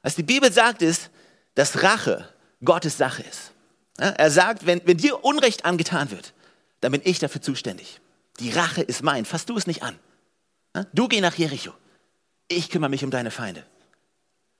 Was 0.01 0.15
die 0.15 0.23
Bibel 0.23 0.51
sagt 0.51 0.81
ist, 0.81 1.09
dass 1.55 1.83
Rache 1.83 2.27
Gottes 2.63 2.97
Sache 2.97 3.23
ist. 3.23 3.51
Er 3.97 4.31
sagt, 4.31 4.65
wenn, 4.65 4.81
wenn 4.85 4.97
dir 4.97 5.23
Unrecht 5.23 5.65
angetan 5.65 6.09
wird, 6.09 6.33
dann 6.81 6.91
bin 6.91 7.01
ich 7.03 7.19
dafür 7.19 7.41
zuständig. 7.41 7.99
Die 8.39 8.49
Rache 8.49 8.81
ist 8.81 9.03
mein. 9.03 9.25
Fass 9.25 9.45
du 9.45 9.55
es 9.55 9.67
nicht 9.67 9.83
an. 9.83 9.99
Du 10.93 11.07
geh 11.07 11.21
nach 11.21 11.35
Jericho. 11.35 11.71
Ich 12.47 12.69
kümmere 12.69 12.89
mich 12.89 13.03
um 13.03 13.11
deine 13.11 13.31
Feinde. 13.31 13.63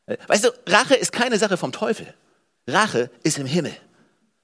Äh, 0.06 0.18
weißt 0.28 0.46
du, 0.46 0.50
Rache 0.68 0.96
ist 0.96 1.12
keine 1.12 1.40
Sache 1.40 1.58
vom 1.58 1.72
Teufel. 1.72 2.14
Rache 2.68 3.10
ist 3.24 3.40
im 3.40 3.46
Himmel. 3.46 3.76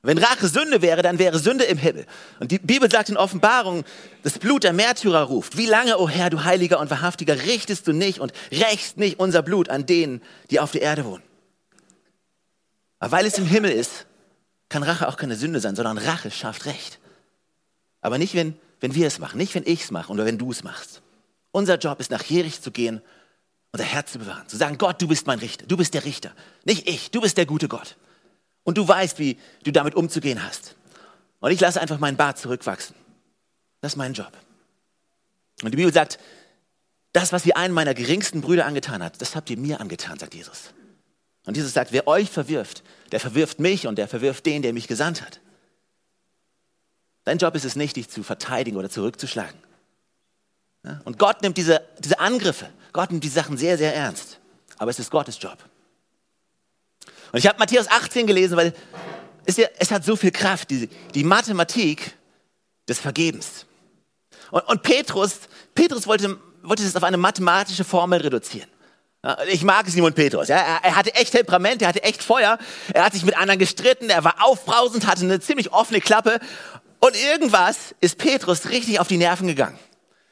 Wenn 0.02 0.18
Rache 0.18 0.48
Sünde 0.48 0.82
wäre, 0.82 1.02
dann 1.02 1.20
wäre 1.20 1.40
Sünde 1.40 1.66
im 1.66 1.78
Himmel. 1.78 2.06
Und 2.40 2.52
die 2.52 2.60
Bibel 2.60 2.90
sagt 2.90 3.10
in 3.10 3.18
Offenbarung, 3.18 3.84
das 4.24 4.40
Blut 4.40 4.64
der 4.64 4.72
Märtyrer 4.72 5.24
ruft. 5.24 5.58
Wie 5.58 5.66
lange, 5.66 5.98
o 5.98 6.04
oh 6.04 6.10
Herr, 6.10 6.30
du 6.30 6.44
Heiliger 6.46 6.80
und 6.80 6.90
Wahrhaftiger, 6.90 7.36
richtest 7.46 7.88
du 7.88 7.92
nicht 7.92 8.20
und 8.20 8.32
rächst 8.52 8.98
nicht 8.98 9.20
unser 9.20 9.42
Blut 9.42 9.70
an 9.70 9.86
denen, 9.86 10.22
die 10.52 10.60
auf 10.60 10.72
der 10.72 10.84
Erde 10.84 11.06
wohnen? 11.06 11.24
Aber 13.00 13.12
weil 13.12 13.26
es 13.26 13.38
im 13.38 13.46
Himmel 13.46 13.72
ist, 13.72 14.06
kann 14.70 14.84
Rache 14.84 15.08
auch 15.08 15.18
keine 15.18 15.36
Sünde 15.36 15.60
sein, 15.60 15.76
sondern 15.76 15.98
Rache 15.98 16.32
schafft 16.32 16.66
Recht. 16.66 17.00
Aber 18.02 18.18
nicht, 18.18 18.36
wenn 18.36 18.56
wenn 18.80 18.96
wir 18.96 19.08
es 19.08 19.20
machen, 19.20 19.38
nicht 19.38 19.56
wenn 19.56 19.64
ich 19.66 19.84
es 19.84 19.92
mache 19.92 20.12
oder 20.12 20.26
wenn 20.26 20.38
du 20.38 20.52
es 20.52 20.64
machst. 20.64 21.02
Unser 21.52 21.78
Job 21.78 22.00
ist, 22.00 22.12
nach 22.12 22.24
Jericho 22.24 22.62
zu 22.62 22.72
gehen, 22.72 23.02
unser 23.72 23.86
Herz 23.86 24.14
zu 24.14 24.20
bewahren, 24.20 24.48
zu 24.48 24.58
sagen, 24.58 24.78
Gott, 24.78 25.02
du 25.02 25.08
bist 25.08 25.28
mein 25.28 25.40
Richter, 25.40 25.66
du 25.66 25.78
bist 25.78 25.94
der 25.94 26.06
Richter, 26.06 26.32
nicht 26.64 26.88
ich, 26.88 27.12
du 27.12 27.22
bist 27.22 27.38
der 27.38 27.46
gute 27.46 27.68
Gott. 27.68 27.98
Und 28.70 28.78
du 28.78 28.88
weißt, 28.88 29.18
wie 29.18 29.40
du 29.64 29.72
damit 29.72 29.96
umzugehen 29.96 30.44
hast. 30.44 30.76
Und 31.40 31.50
ich 31.50 31.60
lasse 31.60 31.82
einfach 31.82 31.98
meinen 31.98 32.18
Bart 32.18 32.38
zurückwachsen. 32.38 32.96
Das 33.82 33.94
ist 33.94 33.98
mein 33.98 34.14
Job. 34.14 34.32
Und 35.64 35.72
die 35.72 35.78
Bibel 35.78 35.92
sagt, 35.92 36.20
das, 37.12 37.34
was 37.34 37.48
ihr 37.48 37.58
einen 37.58 37.74
meiner 37.74 37.96
geringsten 37.96 38.42
Brüder 38.42 38.68
angetan 38.68 39.02
hat, 39.02 39.20
das 39.24 39.36
habt 39.36 39.50
ihr 39.50 39.58
mir 39.58 39.82
angetan, 39.82 40.20
sagt 40.20 40.36
Jesus. 40.36 40.66
Und 41.48 41.58
Jesus 41.58 41.74
sagt, 41.74 41.92
wer 41.94 42.06
euch 42.06 42.30
verwirft, 42.30 42.84
der 43.12 43.20
verwirft 43.20 43.60
mich 43.60 43.88
und 43.88 43.96
der 43.96 44.08
verwirft 44.08 44.46
den, 44.46 44.62
der 44.62 44.72
mich 44.72 44.88
gesandt 44.88 45.24
hat. 45.24 45.40
Dein 47.24 47.40
Job 47.40 47.56
ist 47.56 47.66
es 47.66 47.76
nicht, 47.76 47.96
dich 47.96 48.08
zu 48.08 48.22
verteidigen 48.22 48.78
oder 48.78 48.92
zurückzuschlagen. 48.92 49.60
Und 51.06 51.18
Gott 51.18 51.42
nimmt 51.42 51.58
diese, 51.58 51.82
diese 51.98 52.20
Angriffe, 52.20 52.70
Gott 52.94 53.10
nimmt 53.10 53.24
die 53.24 53.30
Sachen 53.30 53.58
sehr, 53.58 53.80
sehr 53.80 53.96
ernst. 53.96 54.40
Aber 54.78 54.92
es 54.92 55.00
ist 55.00 55.10
Gottes 55.10 55.42
Job. 55.42 55.58
Und 57.32 57.40
ich 57.40 57.48
habe 57.48 57.60
Matthäus 57.60 57.88
18 57.90 58.28
gelesen, 58.28 58.58
weil 58.58 58.74
es, 59.46 59.58
ja, 59.58 59.68
es 59.78 59.92
hat 59.92 60.04
so 60.04 60.16
viel 60.16 60.32
Kraft, 60.32 60.70
die, 60.70 60.90
die 61.14 61.24
Mathematik 61.24 62.14
des 62.88 63.00
Vergebens. 63.00 63.66
Und, 64.52 64.68
und 64.68 64.84
Petrus, 64.84 65.42
Petrus 65.76 66.08
wollte, 66.08 66.38
wollte 66.64 66.84
das 66.84 66.96
auf 66.96 67.04
eine 67.04 67.18
mathematische 67.18 67.84
Formel 67.84 68.22
reduzieren. 68.22 68.70
Ich 69.50 69.64
mag 69.64 69.86
Simon 69.88 70.14
Petrus. 70.14 70.48
Ja. 70.48 70.56
Er, 70.56 70.80
er, 70.84 70.96
hatte 70.96 71.14
echt 71.14 71.34
Temperament, 71.34 71.82
er 71.82 71.90
hatte 71.90 72.04
echt 72.04 72.24
Feuer. 72.24 72.58
Er 72.94 73.04
hat 73.04 73.14
sich 73.14 73.26
mit 73.26 73.36
anderen 73.36 73.60
gestritten, 73.60 74.10
er 74.10 74.24
war 74.24 74.36
aufbrausend, 74.40 75.08
hatte 75.08 75.24
eine 75.24 75.42
ziemlich 75.42 75.74
offene 75.74 76.00
Klappe. 76.00 76.40
Und 77.00 77.16
irgendwas 77.16 77.96
ist 78.00 78.18
Petrus 78.18 78.70
richtig 78.70 79.00
auf 79.00 79.08
die 79.08 79.18
Nerven 79.18 79.48
gegangen. 79.48 79.78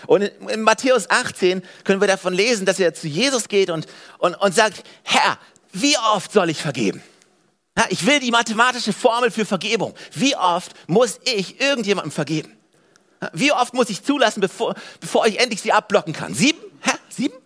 Und 0.06 0.22
in, 0.22 0.50
in, 0.50 0.62
Matthäus 0.62 1.10
18 1.10 1.64
können 1.84 2.00
wir 2.00 2.08
davon 2.08 2.34
lesen, 2.34 2.66
dass 2.66 2.80
er 2.80 2.94
zu 2.94 3.08
Jesus 3.08 3.50
geht 3.50 3.70
und, 3.70 3.88
und, 4.20 4.36
und 4.36 4.56
sagt, 4.56 4.84
Herr, 5.04 5.38
wie 5.82 5.98
oft 5.98 6.32
soll 6.32 6.50
ich 6.50 6.62
vergeben? 6.62 7.02
Ich 7.90 8.06
will 8.06 8.20
die 8.20 8.32
mathematische 8.32 8.92
Formel 8.92 9.30
für 9.30 9.46
Vergebung. 9.46 9.94
Wie 10.14 10.36
oft 10.36 10.72
muss 10.88 11.20
ich 11.26 11.62
irgendjemandem 11.62 12.12
vergeben? 12.12 12.52
Wie 13.34 13.52
oft 13.52 13.74
muss 13.74 13.90
ich 13.90 14.04
zulassen, 14.04 14.42
bevor, 14.42 14.76
bevor 15.00 15.28
ich 15.28 15.40
endlich 15.40 15.62
sie 15.62 15.72
abblocken 15.72 16.14
kann? 16.14 16.34
Sieben? 16.34 16.60
Hä? 16.82 16.92
Sieben? 17.10 17.38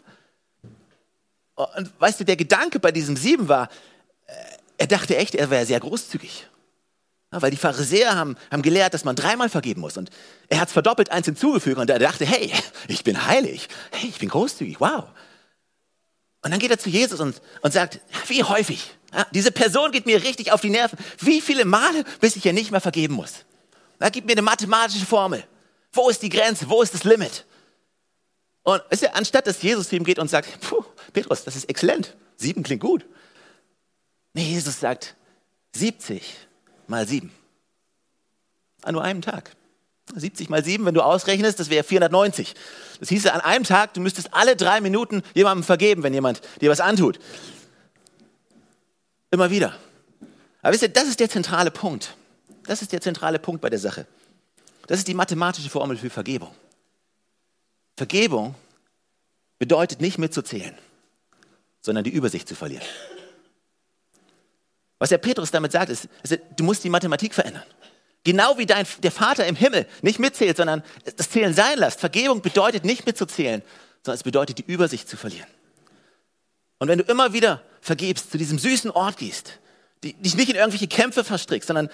Und 1.56 1.92
weißt 2.00 2.20
du, 2.20 2.26
der 2.26 2.36
Gedanke 2.38 2.80
bei 2.80 2.92
diesem 2.92 3.16
Sieben 3.16 3.48
war, 3.48 3.70
äh, 4.28 4.34
er 4.78 4.88
dachte 4.88 5.16
echt, 5.16 5.36
er 5.36 5.50
wäre 5.50 5.66
sehr 5.66 5.80
großzügig. 5.80 6.48
Ja, 7.32 7.42
weil 7.42 7.52
die 7.52 7.58
Pharisäer 7.58 8.16
haben, 8.16 8.36
haben 8.52 8.62
gelehrt, 8.62 8.94
dass 8.94 9.06
man 9.06 9.16
dreimal 9.16 9.48
vergeben 9.48 9.82
muss. 9.82 9.96
Und 9.96 10.10
er 10.50 10.60
hat 10.60 10.68
es 10.68 10.74
verdoppelt 10.74 11.12
eins 11.12 11.26
hinzugefügt 11.26 11.78
und 11.78 11.90
er 11.90 12.00
dachte, 12.00 12.26
hey, 12.26 12.52
ich 12.88 13.04
bin 13.04 13.26
heilig. 13.26 13.68
Hey, 13.92 14.10
ich 14.10 14.20
bin 14.20 14.30
großzügig. 14.30 14.80
Wow. 14.80 15.06
Und 16.44 16.52
dann 16.52 16.60
geht 16.60 16.72
er 16.72 16.80
zu 16.80 16.90
Jesus 16.90 17.20
und, 17.20 17.42
und 17.62 17.72
sagt, 17.72 18.00
wie 18.28 18.44
häufig? 18.44 18.96
Ja, 19.14 19.28
diese 19.32 19.52
Person 19.52 19.92
geht 19.92 20.06
mir 20.06 20.24
richtig 20.24 20.52
auf 20.52 20.62
die 20.62 20.70
Nerven. 20.70 20.98
Wie 21.20 21.42
viele 21.42 21.66
Male, 21.66 22.04
bis 22.20 22.36
ich 22.36 22.46
ihr 22.46 22.54
nicht 22.54 22.72
mehr 22.72 22.82
vergeben 22.82 23.14
muss? 23.14 23.46
Er 24.00 24.10
gibt 24.10 24.26
mir 24.26 24.34
eine 24.34 24.42
mathematische 24.42 25.06
Formel. 25.06 25.44
Wo 25.92 26.10
ist 26.10 26.22
die 26.22 26.30
Grenze? 26.30 26.70
Wo 26.70 26.82
ist 26.82 26.94
das 26.94 27.04
Limit? 27.04 27.46
Und 28.64 28.82
weißt 28.90 29.04
du, 29.04 29.14
anstatt 29.14 29.46
dass 29.48 29.62
Jesus 29.62 29.90
zu 29.90 29.96
ihm 29.96 30.04
geht 30.04 30.18
und 30.18 30.30
sagt, 30.30 30.62
Puh, 30.62 30.84
Petrus, 31.14 31.44
das 31.44 31.56
ist 31.56 31.70
exzellent. 31.70 32.16
Sieben 32.38 32.64
klingt 32.64 32.82
gut. 32.82 33.06
Nee, 34.34 34.46
Jesus 34.46 34.80
sagt, 34.80 35.16
70 35.76 36.24
mal 36.88 37.08
7. 37.08 37.32
An 38.84 38.94
nur 38.94 39.04
einem 39.04 39.22
Tag. 39.22 39.56
70 40.14 40.50
mal 40.50 40.64
7, 40.64 40.86
wenn 40.86 40.94
du 40.94 41.02
ausrechnest, 41.02 41.60
das 41.60 41.70
wäre 41.70 41.84
490. 41.84 42.54
Das 43.00 43.10
hieße, 43.10 43.34
an 43.34 43.42
einem 43.42 43.64
Tag, 43.64 43.94
du 43.94 44.02
müsstest 44.02 44.34
alle 44.34 44.56
drei 44.56 44.82
Minuten 44.82 45.24
jemandem 45.34 45.64
vergeben, 45.64 46.04
wenn 46.04 46.14
jemand 46.14 46.42
dir 46.60 46.70
was 46.70 46.80
antut. 46.80 47.20
Immer 49.32 49.50
wieder. 49.50 49.76
Aber 50.62 50.74
wisst 50.74 50.84
ihr, 50.84 50.90
das 50.90 51.08
ist 51.08 51.20
der 51.20 51.30
zentrale 51.30 51.72
Punkt. 51.72 52.16
Das 52.64 52.82
ist 52.82 52.92
der 52.92 53.02
zentrale 53.02 53.40
Punkt 53.40 53.62
bei 53.62 53.70
der 53.70 53.80
Sache. 53.80 54.06
Das 54.88 55.00
ist 55.00 55.08
die 55.08 55.14
mathematische 55.14 55.70
Formel 55.70 55.98
für 55.98 56.10
Vergebung. 56.10 56.54
Vergebung 57.96 58.56
bedeutet 59.58 60.02
nicht 60.02 60.18
mitzuzählen, 60.18 60.78
sondern 61.82 62.04
die 62.04 62.10
Übersicht 62.10 62.48
zu 62.48 62.56
verlieren. 62.56 62.84
Was 65.00 65.10
der 65.10 65.18
Petrus 65.18 65.50
damit 65.52 65.72
sagt, 65.72 65.90
ist, 65.90 66.08
du 66.56 66.64
musst 66.64 66.84
die 66.84 66.90
Mathematik 66.90 67.34
verändern. 67.34 67.64
Genau 68.24 68.58
wie 68.58 68.66
dein, 68.66 68.86
der 69.02 69.12
Vater 69.12 69.48
im 69.48 69.56
Himmel 69.56 69.88
nicht 70.02 70.20
mitzählt, 70.20 70.58
sondern 70.58 70.84
das 71.18 71.30
Zählen 71.30 71.54
sein 71.54 71.80
lässt. 71.80 72.00
Vergebung 72.00 72.42
bedeutet 72.42 72.86
nicht 72.86 73.06
mitzuzählen, 73.06 73.64
sondern 74.04 74.16
es 74.16 74.24
bedeutet 74.24 74.60
die 74.60 74.66
Übersicht 74.66 75.10
zu 75.10 75.18
verlieren. 75.18 75.48
Und 76.78 76.88
wenn 76.88 77.00
du 77.00 77.04
immer 77.06 77.34
wieder 77.34 77.64
vergebst, 77.82 78.32
zu 78.32 78.38
diesem 78.38 78.60
süßen 78.60 78.92
Ort 78.92 79.18
gehst, 79.18 79.60
dich 80.04 80.36
nicht 80.36 80.50
in 80.50 80.56
irgendwelche 80.56 80.88
Kämpfe 80.88 81.24
verstrickst, 81.24 81.68
sondern 81.68 81.90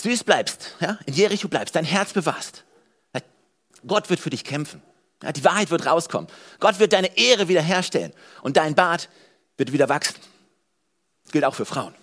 süß 0.00 0.24
bleibst, 0.24 0.76
ja, 0.80 0.98
in 1.06 1.14
Jericho 1.14 1.48
bleibst, 1.48 1.74
dein 1.74 1.84
Herz 1.84 2.12
bewahrst, 2.12 2.64
Gott 3.86 4.10
wird 4.10 4.20
für 4.20 4.30
dich 4.30 4.44
kämpfen. 4.44 4.82
Ja, 5.22 5.32
die 5.32 5.44
Wahrheit 5.44 5.70
wird 5.70 5.86
rauskommen. 5.86 6.28
Gott 6.60 6.78
wird 6.78 6.92
deine 6.92 7.16
Ehre 7.16 7.48
wiederherstellen 7.48 8.12
und 8.42 8.56
dein 8.56 8.74
Bart 8.74 9.08
wird 9.56 9.72
wieder 9.72 9.88
wachsen. 9.88 10.16
Das 11.24 11.32
gilt 11.32 11.44
auch 11.44 11.54
für 11.54 11.66
Frauen. 11.66 11.94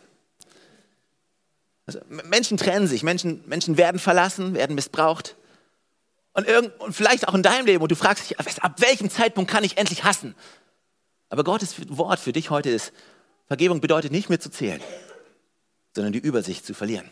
Also 1.87 1.99
Menschen 2.09 2.57
trennen 2.57 2.85
sich, 2.85 3.01
Menschen, 3.01 3.43
Menschen 3.47 3.77
werden 3.77 3.99
verlassen, 3.99 4.53
werden 4.53 4.75
missbraucht. 4.75 5.35
Und, 6.33 6.47
irgend, 6.47 6.79
und 6.79 6.93
vielleicht 6.93 7.27
auch 7.27 7.33
in 7.33 7.41
deinem 7.41 7.65
Leben, 7.65 7.81
wo 7.81 7.87
du 7.87 7.95
fragst 7.95 8.29
dich, 8.29 8.39
ab 8.39 8.79
welchem 8.81 9.09
Zeitpunkt 9.09 9.49
kann 9.49 9.63
ich 9.63 9.77
endlich 9.77 10.03
hassen? 10.03 10.35
Aber 11.29 11.43
Gottes 11.43 11.75
Wort 11.97 12.19
für 12.19 12.33
dich 12.33 12.51
heute 12.51 12.69
ist, 12.69 12.93
Vergebung 13.47 13.81
bedeutet 13.81 14.11
nicht 14.11 14.29
mehr 14.29 14.39
zu 14.39 14.51
zählen, 14.51 14.81
sondern 15.95 16.13
die 16.13 16.19
Übersicht 16.19 16.65
zu 16.65 16.73
verlieren. 16.73 17.09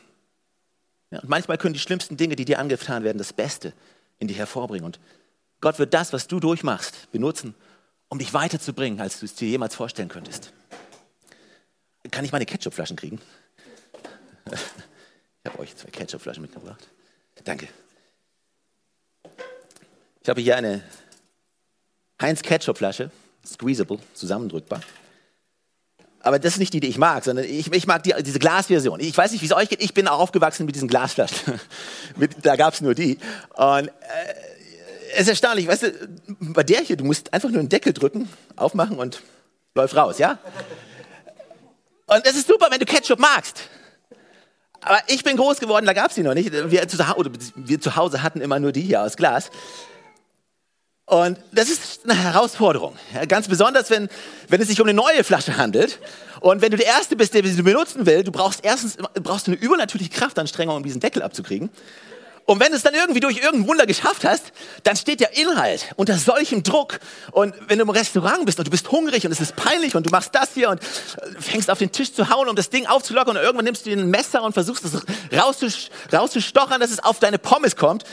Ja, 1.10 1.20
und 1.22 1.29
manchmal 1.29 1.58
können 1.58 1.74
die 1.74 1.79
schlimmsten 1.79 2.18
Dinge, 2.18 2.35
die 2.35 2.46
dir 2.46 2.59
angetan 2.59 3.03
werden, 3.03 3.18
das 3.18 3.33
Beste 3.33 3.74
in 4.20 4.27
dir 4.27 4.35
hervorbringen. 4.35 4.85
Und 4.85 5.00
Gott 5.61 5.79
wird 5.79 5.94
das, 5.94 6.14
was 6.14 6.27
du 6.27 6.40
durchmachst, 6.40 7.11
benutzen, 7.11 7.55
um 8.09 8.20
dich 8.20 8.33
weiterzubringen, 8.33 9.00
als 9.00 9.20
du 9.20 9.25
es 9.25 9.35
dir 9.35 9.48
jemals 9.48 9.74
vorstellen 9.75 10.09
könntest. 10.09 10.51
Kann 12.11 12.25
ich 12.25 12.31
meine 12.31 12.46
Ketchupflaschen 12.46 12.98
kriegen? 12.98 13.20
Ich 14.51 15.51
habe 15.51 15.60
euch 15.60 15.75
zwei 15.75 15.90
Ketchupflaschen 15.90 16.42
mitgebracht. 16.42 16.88
Danke. 17.44 17.68
Ich 20.22 20.29
habe 20.29 20.42
hier 20.42 20.58
eine 20.58 20.84
Heinz 22.22 22.42
Ketchupflasche, 22.42 23.12
squeezable, 23.46 24.00
zusammendrückbar. 24.14 24.81
Aber 26.22 26.40
das 26.40 26.53
ist 26.53 26.60
nicht 26.60 26.74
die, 26.74 26.79
die 26.79 26.88
ich 26.88 26.98
mag, 26.98 27.24
sondern 27.24 27.46
ich, 27.46 27.72
ich 27.72 27.86
mag 27.86 28.01
die, 28.01 28.16
diese 28.24 28.40
Glasversion. 28.40 29.00
Ich 29.00 29.16
weiß 29.16 29.31
nicht, 29.31 29.42
wie 29.42 29.46
es 29.46 29.51
euch 29.51 29.70
geht. 29.70 29.84
Ich 29.84 29.94
bin 29.94 30.08
auch 30.08 30.20
aufgewachsen 30.20 30.66
mit 30.66 30.74
diesen 30.74 30.88
Glasflaschen. 30.88 31.60
da 32.42 32.55
gab 32.55 32.74
es 32.74 32.81
nur 32.81 32.96
die. 32.96 33.20
Und 33.53 33.90
äh, 33.90 33.92
es 35.14 35.22
ist 35.22 35.27
erstaunlich, 35.27 35.68
weißt 35.68 35.84
du, 35.84 35.92
bei 36.40 36.64
der 36.64 36.81
hier, 36.81 36.98
du 36.98 37.03
musst 37.03 37.31
einfach 37.31 37.50
nur 37.50 37.60
einen 37.60 37.70
Deckel 37.70 37.94
drücken, 37.94 38.27
aufmachen 38.55 38.98
und 38.98 39.22
läuft 39.75 39.96
raus, 39.96 40.18
ja? 40.18 40.40
Und 42.08 42.25
das 42.25 42.36
ist 42.36 42.48
super, 42.48 42.68
wenn 42.72 42.79
du 42.79 42.86
Ketchup 42.86 43.20
magst. 43.20 43.70
Aber 44.86 45.00
ich 45.08 45.24
bin 45.24 45.36
groß 45.36 45.60
geworden, 45.60 45.86
da 45.86 45.94
gab 45.94 46.10
es 46.10 46.16
die 46.16 46.22
noch 46.22 46.36
nicht. 46.36 46.52
Wir 46.52 46.88
zu, 46.88 47.00
wir 47.56 47.82
zu 47.82 47.96
Hause 47.96 48.22
hatten 48.22 48.40
immer 48.40 48.60
nur 48.60 48.72
die 48.72 48.82
hier 48.82 49.02
aus 49.02 49.18
Glas. 49.18 49.50
Und 51.08 51.40
das 51.52 51.70
ist 51.70 52.02
eine 52.04 52.16
Herausforderung. 52.16 52.96
Ganz 53.28 53.48
besonders, 53.48 53.90
wenn, 53.90 54.10
wenn 54.48 54.62
es 54.62 54.68
sich 54.68 54.80
um 54.80 54.88
eine 54.88 54.96
neue 54.96 55.24
Flasche 55.24 55.58
handelt. 55.58 56.00
Und 56.40 56.62
wenn 56.62 56.72
du 56.72 56.78
der 56.78 56.86
Erste 56.86 57.16
bist, 57.16 57.34
der 57.34 57.44
sie 57.44 57.62
benutzen 57.62 58.06
will, 58.06 58.24
du 58.24 58.32
brauchst 58.32 58.64
erstens 58.64 58.98
brauchst 59.22 59.48
du 59.48 59.52
eine 59.52 59.60
übernatürliche 59.60 60.12
Kraftanstrengung, 60.12 60.78
um 60.78 60.84
diesen 60.84 61.02
Deckel 61.02 61.24
abzukriegen. 61.24 61.70
Und 62.46 62.60
wenn 62.60 62.70
du 62.70 62.77
es 62.77 62.84
dann 62.84 62.94
irgendwie 62.94 63.20
durch 63.20 63.38
irgendein 63.38 63.68
Wunder 63.68 63.88
geschafft 63.88 64.24
hast, 64.24 64.51
dann 64.84 64.96
steht 64.96 65.20
der 65.20 65.36
Inhalt 65.36 65.94
unter 65.96 66.16
solchem 66.16 66.62
Druck. 66.62 67.00
Und 67.31 67.55
wenn 67.68 67.79
du 67.79 67.84
im 67.84 67.90
Restaurant 67.90 68.46
bist 68.46 68.60
und 68.60 68.68
du 68.68 68.72
bist 68.72 68.92
hungrig 68.92 69.25
und 69.25 69.31
es 69.31 69.40
ist 69.40 69.55
peinlich 69.55 69.96
und 69.96 70.05
du 70.05 70.12
machst 70.12 70.36
das 70.36 70.53
hier 70.53 70.70
und 70.70 70.79
äh, 70.79 71.42
fängst 71.42 71.72
auf 71.72 71.79
den 71.79 71.92
Tisch 71.92 72.14
zu 72.14 72.29
hauen, 72.29 72.48
um 72.48 72.55
das 72.55 72.70
Ding 72.70 72.86
aufzulockern 72.86 73.36
und 73.36 73.44
irgendwann 73.44 73.66
nimmst 73.66 73.86
du 73.86 73.90
dir 73.90 73.98
ein 73.98 74.10
Messer 74.12 74.44
und 74.44 74.53
versuchst 74.53 74.86
es 74.86 75.01
rauszustochern, 76.14 76.79
dass 76.79 76.92
es 76.92 77.03
auf 77.03 77.20
deine 77.20 77.40
Pommes 77.40 77.75
kommt. 77.75 78.03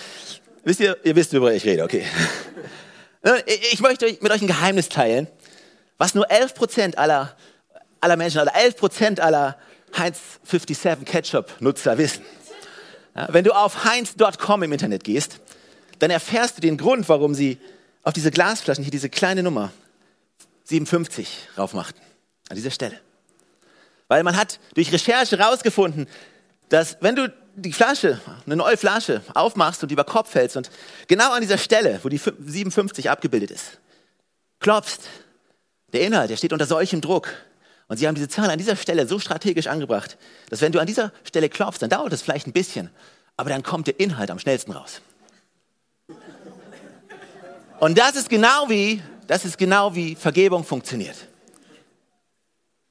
Wisst 0.65 0.81
ihr, 0.81 0.97
ihr 1.05 1.15
wisst, 1.15 1.33
worüber 1.33 1.53
ich 1.53 1.65
rede, 1.65 1.85
okay. 1.85 2.07
Ich 3.71 3.79
möchte 3.79 4.07
mit 4.21 4.33
euch 4.33 4.43
ein 4.43 4.49
Geheimnis 4.49 4.89
teilen, 4.89 5.29
was 5.97 6.17
nur 6.17 6.29
11% 6.29 6.97
aller, 6.97 7.37
aller 8.01 8.17
Menschen, 8.17 8.41
oder 8.41 8.53
11% 8.57 9.21
aller 9.21 9.57
Heinz 9.97 10.19
57 10.43 11.07
Ketchup 11.07 11.53
Nutzer 11.61 11.99
wissen. 11.99 12.25
Wenn 13.15 13.45
du 13.45 13.53
auf 13.53 13.85
heinz.com 13.85 14.63
im 14.63 14.73
Internet 14.73 15.05
gehst, 15.05 15.41
dann 15.99 16.11
erfährst 16.11 16.57
du 16.57 16.61
den 16.61 16.77
Grund, 16.77 17.09
warum 17.09 17.35
sie 17.35 17.59
auf 18.03 18.13
diese 18.13 18.31
Glasflaschen 18.31 18.83
hier 18.83 18.91
diese 18.91 19.11
kleine 19.11 19.43
Nummer 19.43 19.73
57 20.65 21.49
raufmachten. 21.59 22.01
An 22.49 22.57
dieser 22.57 22.71
Stelle. 22.71 22.99
Weil 24.09 24.23
man 24.25 24.37
hat 24.37 24.59
durch 24.75 24.93
Recherche 24.93 25.39
herausgefunden, 25.39 26.07
dass 26.69 26.97
wenn 27.01 27.17
du 27.17 27.33
die 27.55 27.73
Flasche, 27.73 28.21
eine 28.47 28.57
neue 28.57 28.77
Flasche 28.77 29.23
aufmachst 29.35 29.83
und 29.83 29.93
über 29.93 30.05
Kopf 30.05 30.35
hältst 30.35 30.57
und 30.57 30.71
genau 31.07 31.33
an 31.33 31.43
dieser 31.43 31.59
Stelle, 31.59 32.01
wo 32.03 32.09
die 32.09 32.19
57 32.19 33.11
abgebildet 33.11 33.51
ist, 33.51 33.79
klopfst, 34.59 35.01
der 35.93 36.03
Inhalt, 36.03 36.31
der 36.31 36.37
steht 36.37 36.53
unter 36.53 36.67
solchem 36.67 37.01
Druck. 37.01 37.29
Und 37.89 37.99
sie 37.99 38.07
haben 38.07 38.15
diese 38.15 38.29
Zahl 38.29 38.51
an 38.51 38.59
dieser 38.59 38.77
Stelle 38.77 39.07
so 39.07 39.19
strategisch 39.19 39.67
angebracht, 39.67 40.17
dass 40.51 40.61
wenn 40.61 40.73
du 40.73 40.79
an 40.79 40.87
dieser 40.87 41.13
Stelle 41.25 41.49
klopfst, 41.49 41.81
dann 41.83 41.91
dauert 41.91 42.13
es 42.13 42.23
vielleicht 42.23 42.47
ein 42.47 42.53
bisschen, 42.53 42.91
aber 43.37 43.51
dann 43.51 43.63
kommt 43.63 43.87
der 43.87 44.01
Inhalt 44.01 44.31
am 44.31 44.39
schnellsten 44.39 44.73
raus. 44.73 45.01
Und 47.81 47.99
das 47.99 48.15
ist 48.15 48.29
genau 48.29 48.69
wie, 48.69 49.03
das 49.27 49.45
ist 49.45 49.59
genau 49.59 49.95
wie 49.95 50.15
Vergebung 50.15 50.65
funktioniert. 50.65 51.17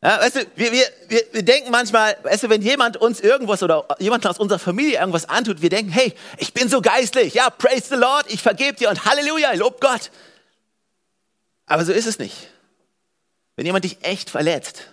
Ja, 0.03 0.19
weißt 0.19 0.35
du, 0.35 0.45
wir, 0.55 0.71
wir, 0.71 0.85
wir, 1.31 1.43
denken 1.43 1.69
manchmal, 1.69 2.17
weißt 2.23 2.43
du, 2.43 2.49
wenn 2.49 2.63
jemand 2.63 2.97
uns 2.97 3.19
irgendwas 3.19 3.61
oder 3.61 3.85
jemand 3.99 4.25
aus 4.25 4.39
unserer 4.39 4.57
Familie 4.57 4.99
irgendwas 4.99 5.29
antut, 5.29 5.61
wir 5.61 5.69
denken, 5.69 5.91
hey, 5.91 6.15
ich 6.39 6.53
bin 6.53 6.67
so 6.69 6.81
geistlich, 6.81 7.35
ja, 7.35 7.51
praise 7.51 7.87
the 7.89 7.95
Lord, 7.95 8.25
ich 8.29 8.41
vergebe 8.41 8.73
dir 8.73 8.89
und 8.89 9.05
Halleluja, 9.05 9.53
lob 9.53 9.79
Gott. 9.79 10.09
Aber 11.67 11.85
so 11.85 11.93
ist 11.93 12.07
es 12.07 12.17
nicht. 12.17 12.49
Wenn 13.61 13.67
jemand 13.67 13.85
dich 13.85 13.99
echt 14.01 14.31
verletzt, 14.31 14.87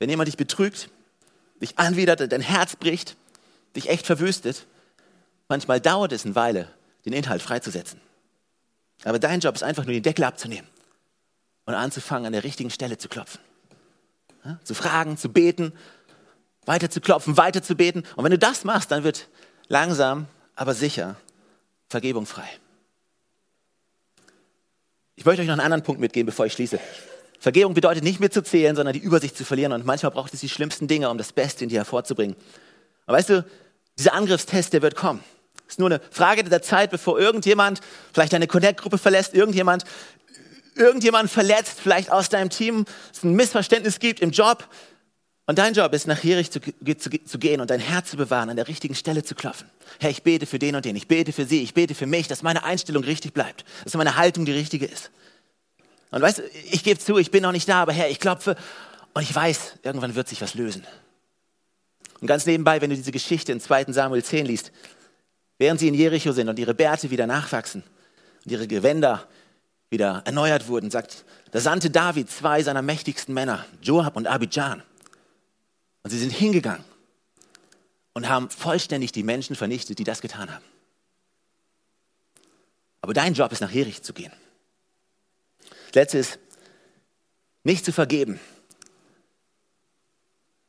wenn 0.00 0.10
jemand 0.10 0.26
dich 0.26 0.36
betrügt, 0.36 0.90
dich 1.62 1.78
anwidert, 1.78 2.32
dein 2.32 2.40
Herz 2.40 2.74
bricht, 2.74 3.14
dich 3.76 3.88
echt 3.88 4.06
verwüstet, 4.06 4.66
manchmal 5.46 5.80
dauert 5.80 6.10
es 6.10 6.24
eine 6.24 6.34
Weile, 6.34 6.68
den 7.04 7.12
Inhalt 7.12 7.42
freizusetzen. 7.42 8.00
Aber 9.04 9.20
dein 9.20 9.38
Job 9.38 9.54
ist 9.54 9.62
einfach 9.62 9.84
nur 9.84 9.92
den 9.92 10.02
Deckel 10.02 10.24
abzunehmen 10.24 10.68
und 11.64 11.74
anzufangen, 11.74 12.26
an 12.26 12.32
der 12.32 12.42
richtigen 12.42 12.70
Stelle 12.70 12.98
zu 12.98 13.08
klopfen. 13.08 13.38
Zu 14.64 14.74
fragen, 14.74 15.16
zu 15.16 15.28
beten, 15.28 15.72
weiter 16.66 16.90
zu 16.90 17.00
klopfen, 17.00 17.36
weiter 17.36 17.62
zu 17.62 17.76
beten. 17.76 18.02
Und 18.16 18.24
wenn 18.24 18.32
du 18.32 18.38
das 18.38 18.64
machst, 18.64 18.90
dann 18.90 19.04
wird 19.04 19.28
langsam, 19.68 20.26
aber 20.56 20.74
sicher 20.74 21.14
Vergebung 21.86 22.26
frei. 22.26 22.50
Ich 25.14 25.24
möchte 25.24 25.42
euch 25.42 25.46
noch 25.46 25.52
einen 25.52 25.60
anderen 25.60 25.84
Punkt 25.84 26.00
mitgeben, 26.00 26.26
bevor 26.26 26.46
ich 26.46 26.54
schließe. 26.54 26.80
Vergebung 27.38 27.74
bedeutet 27.74 28.04
nicht 28.04 28.20
mitzuzählen, 28.20 28.74
sondern 28.74 28.92
die 28.92 29.00
Übersicht 29.00 29.36
zu 29.36 29.44
verlieren. 29.44 29.72
Und 29.72 29.86
manchmal 29.86 30.12
braucht 30.12 30.34
es 30.34 30.40
die 30.40 30.48
schlimmsten 30.48 30.88
Dinge, 30.88 31.08
um 31.10 31.18
das 31.18 31.32
Beste 31.32 31.64
in 31.64 31.70
dir 31.70 31.78
hervorzubringen. 31.78 32.36
Aber 33.06 33.16
weißt 33.16 33.30
du, 33.30 33.44
dieser 33.98 34.14
Angriffstest, 34.14 34.72
der 34.72 34.82
wird 34.82 34.96
kommen. 34.96 35.22
Es 35.66 35.74
ist 35.74 35.78
nur 35.78 35.90
eine 35.90 36.00
Frage 36.10 36.44
der 36.44 36.62
Zeit, 36.62 36.90
bevor 36.90 37.18
irgendjemand 37.18 37.80
vielleicht 38.12 38.32
deine 38.32 38.46
Connect-Gruppe 38.46 38.98
verlässt, 38.98 39.34
irgendjemand 39.34 39.84
irgendjemand 40.78 41.30
verletzt, 41.30 41.80
vielleicht 41.80 42.10
aus 42.10 42.28
deinem 42.28 42.50
Team, 42.50 42.84
es 43.12 43.22
ein 43.22 43.34
Missverständnis 43.34 43.98
gibt 43.98 44.20
im 44.20 44.30
Job. 44.30 44.68
Und 45.46 45.58
dein 45.58 45.74
Job 45.74 45.92
ist, 45.94 46.06
nach 46.06 46.22
Jerich 46.22 46.50
zu, 46.50 46.60
zu, 46.60 47.10
zu, 47.24 47.38
gehen 47.38 47.60
und 47.60 47.70
dein 47.70 47.80
Herz 47.80 48.10
zu 48.10 48.16
bewahren, 48.16 48.50
an 48.50 48.56
der 48.56 48.68
richtigen 48.68 48.94
Stelle 48.94 49.24
zu 49.24 49.34
klopfen. 49.34 49.68
Herr, 49.98 50.10
ich 50.10 50.22
bete 50.22 50.46
für 50.46 50.58
den 50.58 50.76
und 50.76 50.84
den, 50.84 50.94
ich 50.94 51.08
bete 51.08 51.32
für 51.32 51.46
sie, 51.46 51.62
ich 51.62 51.74
bete 51.74 51.94
für 51.94 52.06
mich, 52.06 52.28
dass 52.28 52.42
meine 52.42 52.64
Einstellung 52.64 53.02
richtig 53.02 53.32
bleibt, 53.32 53.64
dass 53.84 53.94
meine 53.94 54.16
Haltung 54.16 54.44
die 54.44 54.52
richtige 54.52 54.86
ist. 54.86 55.10
Und 56.10 56.22
weißt 56.22 56.38
du, 56.38 56.42
ich 56.70 56.82
gebe 56.84 56.98
zu, 56.98 57.18
ich 57.18 57.30
bin 57.30 57.42
noch 57.42 57.52
nicht 57.52 57.68
da, 57.68 57.82
aber 57.82 57.92
Herr, 57.92 58.10
ich 58.10 58.20
klopfe 58.20 58.56
und 59.14 59.22
ich 59.22 59.34
weiß, 59.34 59.74
irgendwann 59.82 60.14
wird 60.14 60.28
sich 60.28 60.40
was 60.40 60.54
lösen. 60.54 60.86
Und 62.20 62.26
ganz 62.26 62.46
nebenbei, 62.46 62.80
wenn 62.80 62.90
du 62.90 62.96
diese 62.96 63.12
Geschichte 63.12 63.52
in 63.52 63.60
2 63.60 63.92
Samuel 63.92 64.24
10 64.24 64.46
liest, 64.46 64.72
während 65.58 65.80
sie 65.80 65.88
in 65.88 65.94
Jericho 65.94 66.32
sind 66.32 66.48
und 66.48 66.58
ihre 66.58 66.74
Bärte 66.74 67.10
wieder 67.10 67.26
nachwachsen 67.26 67.82
und 68.44 68.52
ihre 68.52 68.66
Gewänder 68.66 69.26
wieder 69.90 70.22
erneuert 70.24 70.68
wurden, 70.68 70.90
sagt, 70.90 71.24
da 71.50 71.60
sandte 71.60 71.90
David 71.90 72.30
zwei 72.30 72.62
seiner 72.62 72.82
mächtigsten 72.82 73.32
Männer, 73.34 73.64
Joab 73.82 74.16
und 74.16 74.26
Abidjan. 74.26 74.82
Und 76.02 76.10
sie 76.10 76.18
sind 76.18 76.32
hingegangen 76.32 76.84
und 78.12 78.28
haben 78.28 78.50
vollständig 78.50 79.12
die 79.12 79.22
Menschen 79.22 79.56
vernichtet, 79.56 79.98
die 79.98 80.04
das 80.04 80.20
getan 80.20 80.52
haben. 80.52 80.64
Aber 83.00 83.14
dein 83.14 83.34
Job 83.34 83.52
ist, 83.52 83.60
nach 83.60 83.70
Jerich 83.70 84.02
zu 84.02 84.12
gehen. 84.12 84.32
Das 85.88 85.94
Letzte 85.94 86.18
ist, 86.18 86.38
nicht 87.64 87.84
zu 87.84 87.92
vergeben, 87.92 88.40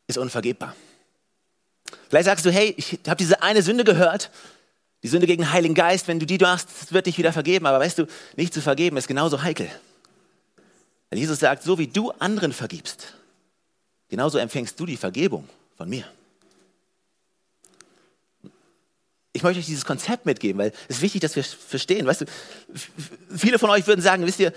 ist 0.07 0.17
unvergebbar. 0.17 0.75
Vielleicht 2.09 2.25
sagst 2.25 2.45
du, 2.45 2.51
hey, 2.51 2.73
ich 2.77 2.99
habe 3.07 3.17
diese 3.17 3.41
eine 3.41 3.61
Sünde 3.61 3.83
gehört 3.83 4.31
die 5.03 5.07
Sünde 5.07 5.27
gegen 5.27 5.43
den 5.43 5.51
Heiligen 5.53 5.75
Geist, 5.75 6.07
wenn 6.07 6.19
du 6.19 6.25
die 6.25 6.37
machst, 6.37 6.91
wird 6.91 7.05
dich 7.05 7.17
wieder 7.17 7.31
vergeben. 7.31 7.65
Aber 7.65 7.79
weißt 7.79 7.99
du, 7.99 8.07
nicht 8.35 8.53
zu 8.53 8.61
vergeben 8.61 8.97
ist 8.97 9.07
genauso 9.07 9.41
heikel. 9.41 9.69
Denn 11.09 11.19
Jesus 11.19 11.39
sagt, 11.39 11.63
so 11.63 11.77
wie 11.77 11.87
du 11.87 12.11
anderen 12.11 12.51
vergibst, 12.53 13.13
genauso 14.09 14.37
empfängst 14.37 14.79
du 14.79 14.85
die 14.85 14.97
Vergebung 14.97 15.47
von 15.77 15.89
mir. 15.89 16.05
Ich 19.31 19.43
möchte 19.43 19.59
euch 19.59 19.67
dieses 19.67 19.85
Konzept 19.85 20.25
mitgeben, 20.25 20.59
weil 20.59 20.73
es 20.89 20.97
ist 20.97 21.01
wichtig, 21.01 21.21
dass 21.21 21.35
wir 21.35 21.43
verstehen. 21.43 22.05
Weißt 22.05 22.21
du, 22.21 22.25
viele 23.35 23.57
von 23.57 23.69
euch 23.69 23.87
würden 23.87 24.01
sagen, 24.01 24.25
wisst 24.25 24.39
ihr, 24.39 24.53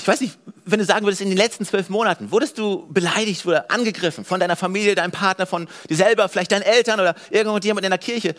ich 0.00 0.08
weiß 0.08 0.20
nicht, 0.20 0.38
wenn 0.64 0.78
du 0.78 0.84
sagen 0.84 1.06
würdest, 1.06 1.20
in 1.20 1.28
den 1.28 1.36
letzten 1.36 1.64
zwölf 1.64 1.88
Monaten, 1.88 2.30
wurdest 2.30 2.58
du 2.58 2.86
beleidigt 2.90 3.44
oder 3.46 3.70
angegriffen 3.70 4.24
von 4.24 4.40
deiner 4.40 4.56
Familie, 4.56 4.94
deinem 4.94 5.12
Partner, 5.12 5.46
von 5.46 5.68
dir 5.88 5.96
selber, 5.96 6.28
vielleicht 6.28 6.52
deinen 6.52 6.62
Eltern 6.62 7.00
oder 7.00 7.14
irgendjemand 7.30 7.84
in 7.84 7.90
der 7.90 7.98
Kirche. 7.98 8.34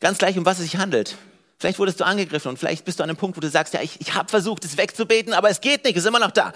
Ganz 0.00 0.18
gleich, 0.18 0.36
um 0.36 0.44
was 0.44 0.58
es 0.58 0.64
sich 0.64 0.76
handelt. 0.76 1.16
Vielleicht 1.58 1.78
wurdest 1.78 2.00
du 2.00 2.04
angegriffen 2.04 2.48
und 2.48 2.58
vielleicht 2.58 2.84
bist 2.84 2.98
du 2.98 3.04
an 3.04 3.10
einem 3.10 3.16
Punkt, 3.16 3.36
wo 3.36 3.40
du 3.40 3.48
sagst, 3.48 3.72
ja, 3.72 3.80
ich, 3.80 4.00
ich 4.00 4.14
habe 4.14 4.28
versucht, 4.28 4.64
es 4.64 4.76
wegzubeten, 4.76 5.32
aber 5.32 5.48
es 5.48 5.60
geht 5.60 5.84
nicht, 5.84 5.96
es 5.96 6.02
ist 6.02 6.08
immer 6.08 6.18
noch 6.18 6.32
da. 6.32 6.52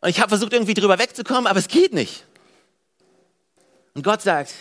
Und 0.00 0.10
ich 0.10 0.20
habe 0.20 0.28
versucht, 0.28 0.52
irgendwie 0.52 0.74
drüber 0.74 0.98
wegzukommen, 0.98 1.46
aber 1.46 1.58
es 1.58 1.68
geht 1.68 1.92
nicht. 1.92 2.24
Und 3.94 4.04
Gott 4.04 4.22
sagt, 4.22 4.54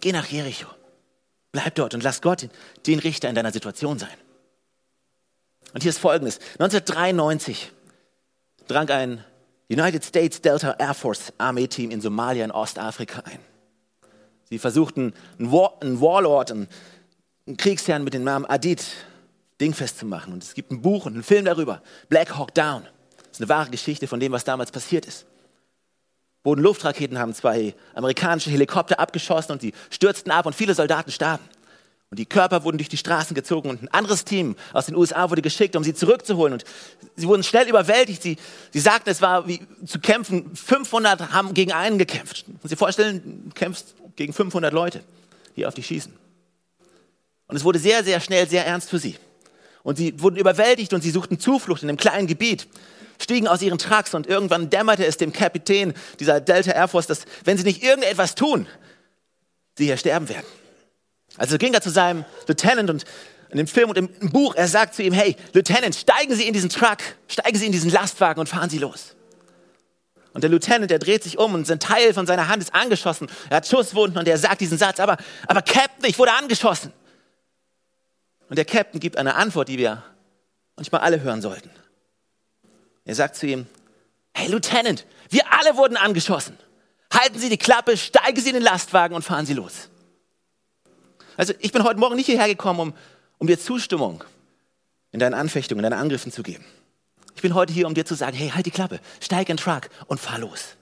geh 0.00 0.12
nach 0.12 0.26
Jericho, 0.26 0.66
bleib 1.52 1.74
dort 1.74 1.92
und 1.92 2.02
lass 2.02 2.22
Gott 2.22 2.48
den 2.86 2.98
Richter 2.98 3.28
in 3.28 3.34
deiner 3.34 3.52
Situation 3.52 3.98
sein. 3.98 4.08
Und 5.72 5.82
hier 5.82 5.90
ist 5.90 5.98
Folgendes. 5.98 6.38
1993 6.58 7.72
drang 8.68 8.88
ein 8.90 9.24
United 9.68 10.04
States 10.04 10.40
Delta 10.40 10.76
Air 10.78 10.94
Force 10.94 11.32
Armeeteam 11.38 11.90
in 11.90 12.00
Somalia 12.00 12.44
in 12.44 12.50
Ostafrika 12.50 13.20
ein. 13.20 13.38
Sie 14.50 14.58
versuchten, 14.58 15.14
einen, 15.38 15.50
War, 15.50 15.78
einen 15.80 16.00
Warlord, 16.00 16.50
einen, 16.50 16.68
einen 17.46 17.56
Kriegsherrn 17.56 18.04
mit 18.04 18.12
dem 18.12 18.24
Namen 18.24 18.44
Adid 18.44 18.84
dingfest 19.60 19.98
zu 19.98 20.04
machen. 20.04 20.32
Und 20.34 20.42
es 20.42 20.54
gibt 20.54 20.70
ein 20.70 20.82
Buch 20.82 21.06
und 21.06 21.14
einen 21.14 21.22
Film 21.22 21.46
darüber, 21.46 21.82
Black 22.08 22.36
Hawk 22.36 22.54
Down. 22.54 22.82
Das 23.16 23.32
ist 23.32 23.40
eine 23.40 23.48
wahre 23.48 23.70
Geschichte 23.70 24.06
von 24.06 24.20
dem, 24.20 24.32
was 24.32 24.44
damals 24.44 24.70
passiert 24.70 25.06
ist. 25.06 25.24
Bodenluftraketen 26.42 27.18
haben 27.18 27.34
zwei 27.34 27.74
amerikanische 27.94 28.50
Helikopter 28.50 28.98
abgeschossen 28.98 29.52
und 29.52 29.62
die 29.62 29.72
stürzten 29.90 30.32
ab 30.32 30.44
und 30.44 30.54
viele 30.54 30.74
Soldaten 30.74 31.12
starben. 31.12 31.44
Und 32.12 32.18
die 32.18 32.26
Körper 32.26 32.62
wurden 32.62 32.76
durch 32.76 32.90
die 32.90 32.98
Straßen 32.98 33.34
gezogen 33.34 33.70
und 33.70 33.82
ein 33.82 33.88
anderes 33.88 34.26
Team 34.26 34.54
aus 34.74 34.84
den 34.84 34.96
USA 34.96 35.30
wurde 35.30 35.40
geschickt, 35.40 35.76
um 35.76 35.82
sie 35.82 35.94
zurückzuholen. 35.94 36.52
Und 36.52 36.64
sie 37.16 37.26
wurden 37.26 37.42
schnell 37.42 37.66
überwältigt. 37.66 38.22
Sie, 38.22 38.36
sie 38.70 38.80
sagten, 38.80 39.08
es 39.08 39.22
war 39.22 39.48
wie 39.48 39.60
zu 39.86 39.98
kämpfen. 39.98 40.54
500 40.54 41.32
haben 41.32 41.54
gegen 41.54 41.72
einen 41.72 41.96
gekämpft. 41.96 42.44
Muss 42.48 42.68
Sie 42.68 42.76
vorstellen, 42.76 43.44
du 43.46 43.54
kämpfst 43.54 43.94
gegen 44.14 44.34
500 44.34 44.74
Leute, 44.74 45.02
die 45.56 45.64
auf 45.64 45.72
dich 45.72 45.86
schießen. 45.86 46.12
Und 47.46 47.56
es 47.56 47.64
wurde 47.64 47.78
sehr, 47.78 48.04
sehr 48.04 48.20
schnell 48.20 48.46
sehr 48.46 48.66
ernst 48.66 48.90
für 48.90 48.98
sie. 48.98 49.16
Und 49.82 49.96
sie 49.96 50.20
wurden 50.20 50.36
überwältigt 50.36 50.92
und 50.92 51.00
sie 51.00 51.12
suchten 51.12 51.40
Zuflucht 51.40 51.82
in 51.82 51.88
einem 51.88 51.96
kleinen 51.96 52.26
Gebiet, 52.26 52.68
stiegen 53.18 53.48
aus 53.48 53.62
ihren 53.62 53.78
Trucks 53.78 54.12
und 54.12 54.26
irgendwann 54.26 54.68
dämmerte 54.68 55.06
es 55.06 55.16
dem 55.16 55.32
Kapitän 55.32 55.94
dieser 56.20 56.42
Delta 56.42 56.72
Air 56.72 56.88
Force, 56.88 57.06
dass 57.06 57.24
wenn 57.44 57.56
sie 57.56 57.64
nicht 57.64 57.82
irgendetwas 57.82 58.34
tun, 58.34 58.66
sie 59.78 59.86
hier 59.86 59.96
sterben 59.96 60.28
werden. 60.28 60.44
Also 61.36 61.58
ging 61.58 61.74
er 61.74 61.80
zu 61.80 61.90
seinem 61.90 62.24
Lieutenant 62.46 62.90
und 62.90 63.04
in 63.50 63.58
dem 63.58 63.66
Film 63.66 63.90
und 63.90 63.98
im 63.98 64.08
Buch, 64.30 64.54
er 64.54 64.66
sagt 64.66 64.94
zu 64.94 65.02
ihm, 65.02 65.12
hey, 65.12 65.36
Lieutenant, 65.52 65.94
steigen 65.94 66.34
Sie 66.34 66.46
in 66.46 66.54
diesen 66.54 66.70
Truck, 66.70 66.98
steigen 67.28 67.58
Sie 67.58 67.66
in 67.66 67.72
diesen 67.72 67.90
Lastwagen 67.90 68.40
und 68.40 68.48
fahren 68.48 68.70
Sie 68.70 68.78
los. 68.78 69.14
Und 70.32 70.42
der 70.42 70.50
Lieutenant, 70.50 70.90
der 70.90 70.98
dreht 70.98 71.22
sich 71.22 71.38
um 71.38 71.52
und 71.52 71.70
ein 71.70 71.78
Teil 71.78 72.14
von 72.14 72.26
seiner 72.26 72.48
Hand 72.48 72.62
ist 72.62 72.74
angeschossen. 72.74 73.28
Er 73.50 73.58
hat 73.58 73.66
Schusswunden 73.66 74.18
und 74.18 74.26
er 74.26 74.38
sagt 74.38 74.62
diesen 74.62 74.78
Satz, 74.78 75.00
aber, 75.00 75.18
aber 75.46 75.60
Captain, 75.60 76.08
ich 76.08 76.18
wurde 76.18 76.32
angeschossen. 76.32 76.92
Und 78.48 78.56
der 78.56 78.64
Captain 78.64 79.00
gibt 79.00 79.18
eine 79.18 79.34
Antwort, 79.34 79.68
die 79.68 79.76
wir 79.76 80.02
manchmal 80.76 81.02
alle 81.02 81.20
hören 81.20 81.42
sollten. 81.42 81.70
Er 83.04 83.14
sagt 83.14 83.36
zu 83.36 83.46
ihm, 83.46 83.66
hey 84.34 84.48
Lieutenant, 84.48 85.06
wir 85.28 85.52
alle 85.52 85.76
wurden 85.76 85.98
angeschossen. 85.98 86.56
Halten 87.12 87.38
Sie 87.38 87.50
die 87.50 87.58
Klappe, 87.58 87.98
steigen 87.98 88.40
Sie 88.40 88.48
in 88.48 88.54
den 88.54 88.62
Lastwagen 88.62 89.14
und 89.14 89.22
fahren 89.22 89.44
Sie 89.44 89.54
los. 89.54 89.90
Also 91.42 91.54
ich 91.58 91.72
bin 91.72 91.82
heute 91.82 91.98
Morgen 91.98 92.14
nicht 92.14 92.26
hierher 92.26 92.46
gekommen, 92.46 92.78
um, 92.78 92.94
um 93.38 93.48
dir 93.48 93.58
Zustimmung 93.58 94.22
in 95.10 95.18
deinen 95.18 95.34
Anfechtungen, 95.34 95.84
in 95.84 95.90
deinen 95.90 96.00
Angriffen 96.00 96.30
zu 96.30 96.44
geben. 96.44 96.64
Ich 97.34 97.42
bin 97.42 97.56
heute 97.56 97.72
hier, 97.72 97.88
um 97.88 97.94
dir 97.94 98.04
zu 98.04 98.14
sagen, 98.14 98.36
hey, 98.36 98.50
halt 98.50 98.64
die 98.64 98.70
Klappe, 98.70 99.00
steig 99.18 99.48
in 99.48 99.56
den 99.56 99.60
Truck 99.60 99.90
und 100.06 100.20
fahr 100.20 100.38
los. 100.38 100.76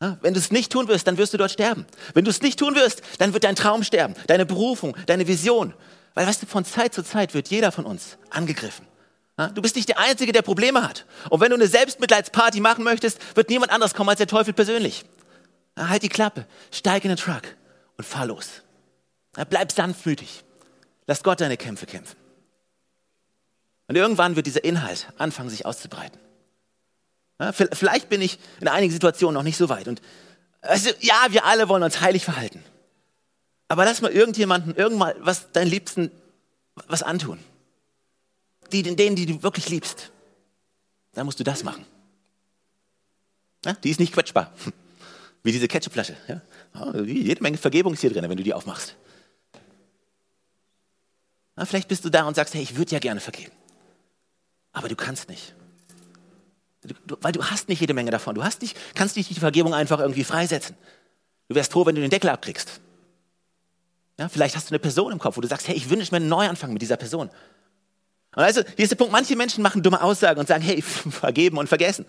Ja, 0.00 0.16
wenn 0.22 0.32
du 0.32 0.40
es 0.40 0.50
nicht 0.50 0.72
tun 0.72 0.88
wirst, 0.88 1.06
dann 1.06 1.18
wirst 1.18 1.34
du 1.34 1.36
dort 1.36 1.50
sterben. 1.50 1.84
Wenn 2.14 2.24
du 2.24 2.30
es 2.30 2.40
nicht 2.40 2.58
tun 2.58 2.74
wirst, 2.76 3.02
dann 3.18 3.34
wird 3.34 3.44
dein 3.44 3.56
Traum 3.56 3.82
sterben, 3.82 4.14
deine 4.26 4.46
Berufung, 4.46 4.96
deine 5.04 5.28
Vision. 5.28 5.74
Weil, 6.14 6.26
weißt 6.26 6.44
du, 6.44 6.46
von 6.46 6.64
Zeit 6.64 6.94
zu 6.94 7.04
Zeit 7.04 7.34
wird 7.34 7.48
jeder 7.48 7.70
von 7.70 7.84
uns 7.84 8.16
angegriffen. 8.30 8.86
Ja, 9.38 9.48
du 9.48 9.60
bist 9.60 9.76
nicht 9.76 9.90
der 9.90 9.98
Einzige, 9.98 10.32
der 10.32 10.40
Probleme 10.40 10.82
hat. 10.82 11.04
Und 11.28 11.42
wenn 11.42 11.50
du 11.50 11.56
eine 11.56 11.66
Selbstmitleidsparty 11.66 12.60
machen 12.60 12.84
möchtest, 12.84 13.18
wird 13.36 13.50
niemand 13.50 13.70
anders 13.70 13.92
kommen 13.92 14.08
als 14.08 14.16
der 14.16 14.28
Teufel 14.28 14.54
persönlich. 14.54 15.04
Ja, 15.76 15.90
halt 15.90 16.02
die 16.02 16.08
Klappe, 16.08 16.46
steig 16.70 17.04
in 17.04 17.10
den 17.10 17.18
Truck 17.18 17.42
und 17.98 18.06
fahr 18.06 18.24
los. 18.24 18.63
Bleib 19.48 19.72
sanftmütig. 19.72 20.44
Lass 21.06 21.22
Gott 21.22 21.40
deine 21.40 21.56
Kämpfe 21.56 21.86
kämpfen. 21.86 22.16
Und 23.88 23.96
irgendwann 23.96 24.36
wird 24.36 24.46
dieser 24.46 24.64
Inhalt 24.64 25.08
anfangen, 25.18 25.50
sich 25.50 25.66
auszubreiten. 25.66 26.18
Vielleicht 27.52 28.08
bin 28.08 28.22
ich 28.22 28.38
in 28.60 28.68
einigen 28.68 28.92
Situationen 28.92 29.34
noch 29.34 29.42
nicht 29.42 29.56
so 29.56 29.68
weit. 29.68 29.88
Und 29.88 30.00
also, 30.60 30.90
ja, 31.00 31.26
wir 31.30 31.44
alle 31.44 31.68
wollen 31.68 31.82
uns 31.82 32.00
heilig 32.00 32.24
verhalten. 32.24 32.62
Aber 33.68 33.84
lass 33.84 34.00
mal 34.00 34.12
irgendjemanden, 34.12 34.74
irgendwann 34.76 35.14
was 35.18 35.50
deinen 35.52 35.68
Liebsten 35.68 36.10
was 36.86 37.02
antun. 37.02 37.38
Die, 38.72 38.82
denen, 38.82 39.16
die 39.16 39.26
du 39.26 39.42
wirklich 39.42 39.68
liebst. 39.68 40.10
Dann 41.12 41.26
musst 41.26 41.38
du 41.38 41.44
das 41.44 41.64
machen. 41.64 41.84
Die 43.82 43.90
ist 43.90 44.00
nicht 44.00 44.12
quetschbar. 44.12 44.52
Wie 45.42 45.52
diese 45.52 45.68
Ketchupflasche. 45.68 46.16
Ja? 46.28 46.40
Jede 47.02 47.42
Menge 47.42 47.58
Vergebung 47.58 47.92
ist 47.92 48.00
hier 48.00 48.10
drin, 48.10 48.28
wenn 48.28 48.36
du 48.36 48.42
die 48.42 48.54
aufmachst. 48.54 48.96
Ja, 51.56 51.64
vielleicht 51.64 51.88
bist 51.88 52.04
du 52.04 52.10
da 52.10 52.24
und 52.24 52.34
sagst, 52.34 52.54
hey, 52.54 52.62
ich 52.62 52.76
würde 52.76 52.92
ja 52.92 52.98
gerne 52.98 53.20
vergeben. 53.20 53.52
Aber 54.72 54.88
du 54.88 54.96
kannst 54.96 55.28
nicht. 55.28 55.54
Du, 57.06 57.16
weil 57.20 57.32
du 57.32 57.44
hast 57.44 57.68
nicht 57.68 57.80
jede 57.80 57.94
Menge 57.94 58.10
davon. 58.10 58.34
Du 58.34 58.44
hast 58.44 58.60
nicht, 58.60 58.76
kannst 58.94 59.16
nicht 59.16 59.30
die 59.30 59.40
Vergebung 59.40 59.72
einfach 59.72 60.00
irgendwie 60.00 60.24
freisetzen. 60.24 60.76
Du 61.48 61.54
wärst 61.54 61.72
froh, 61.72 61.86
wenn 61.86 61.94
du 61.94 62.00
den 62.00 62.10
Deckel 62.10 62.30
abkriegst. 62.30 62.80
Ja, 64.18 64.28
vielleicht 64.28 64.56
hast 64.56 64.70
du 64.70 64.72
eine 64.72 64.78
Person 64.78 65.12
im 65.12 65.18
Kopf, 65.18 65.36
wo 65.36 65.40
du 65.40 65.48
sagst, 65.48 65.68
hey, 65.68 65.74
ich 65.74 65.90
wünsche 65.90 66.12
mir 66.12 66.18
einen 66.18 66.28
Neuanfang 66.28 66.72
mit 66.72 66.82
dieser 66.82 66.96
Person. 66.96 67.30
Und 68.34 68.42
also, 68.42 68.62
hier 68.76 68.84
ist 68.84 68.90
der 68.90 68.96
Punkt, 68.96 69.12
manche 69.12 69.36
Menschen 69.36 69.62
machen 69.62 69.82
dumme 69.82 70.02
Aussagen 70.02 70.40
und 70.40 70.48
sagen, 70.48 70.62
hey, 70.62 70.82
vergeben 70.82 71.58
und 71.58 71.68
vergessen. 71.68 72.04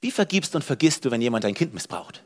Wie 0.00 0.10
vergibst 0.10 0.54
und 0.54 0.64
vergisst 0.64 1.04
du, 1.04 1.10
wenn 1.10 1.20
jemand 1.20 1.44
dein 1.44 1.54
Kind 1.54 1.72
missbraucht? 1.72 2.22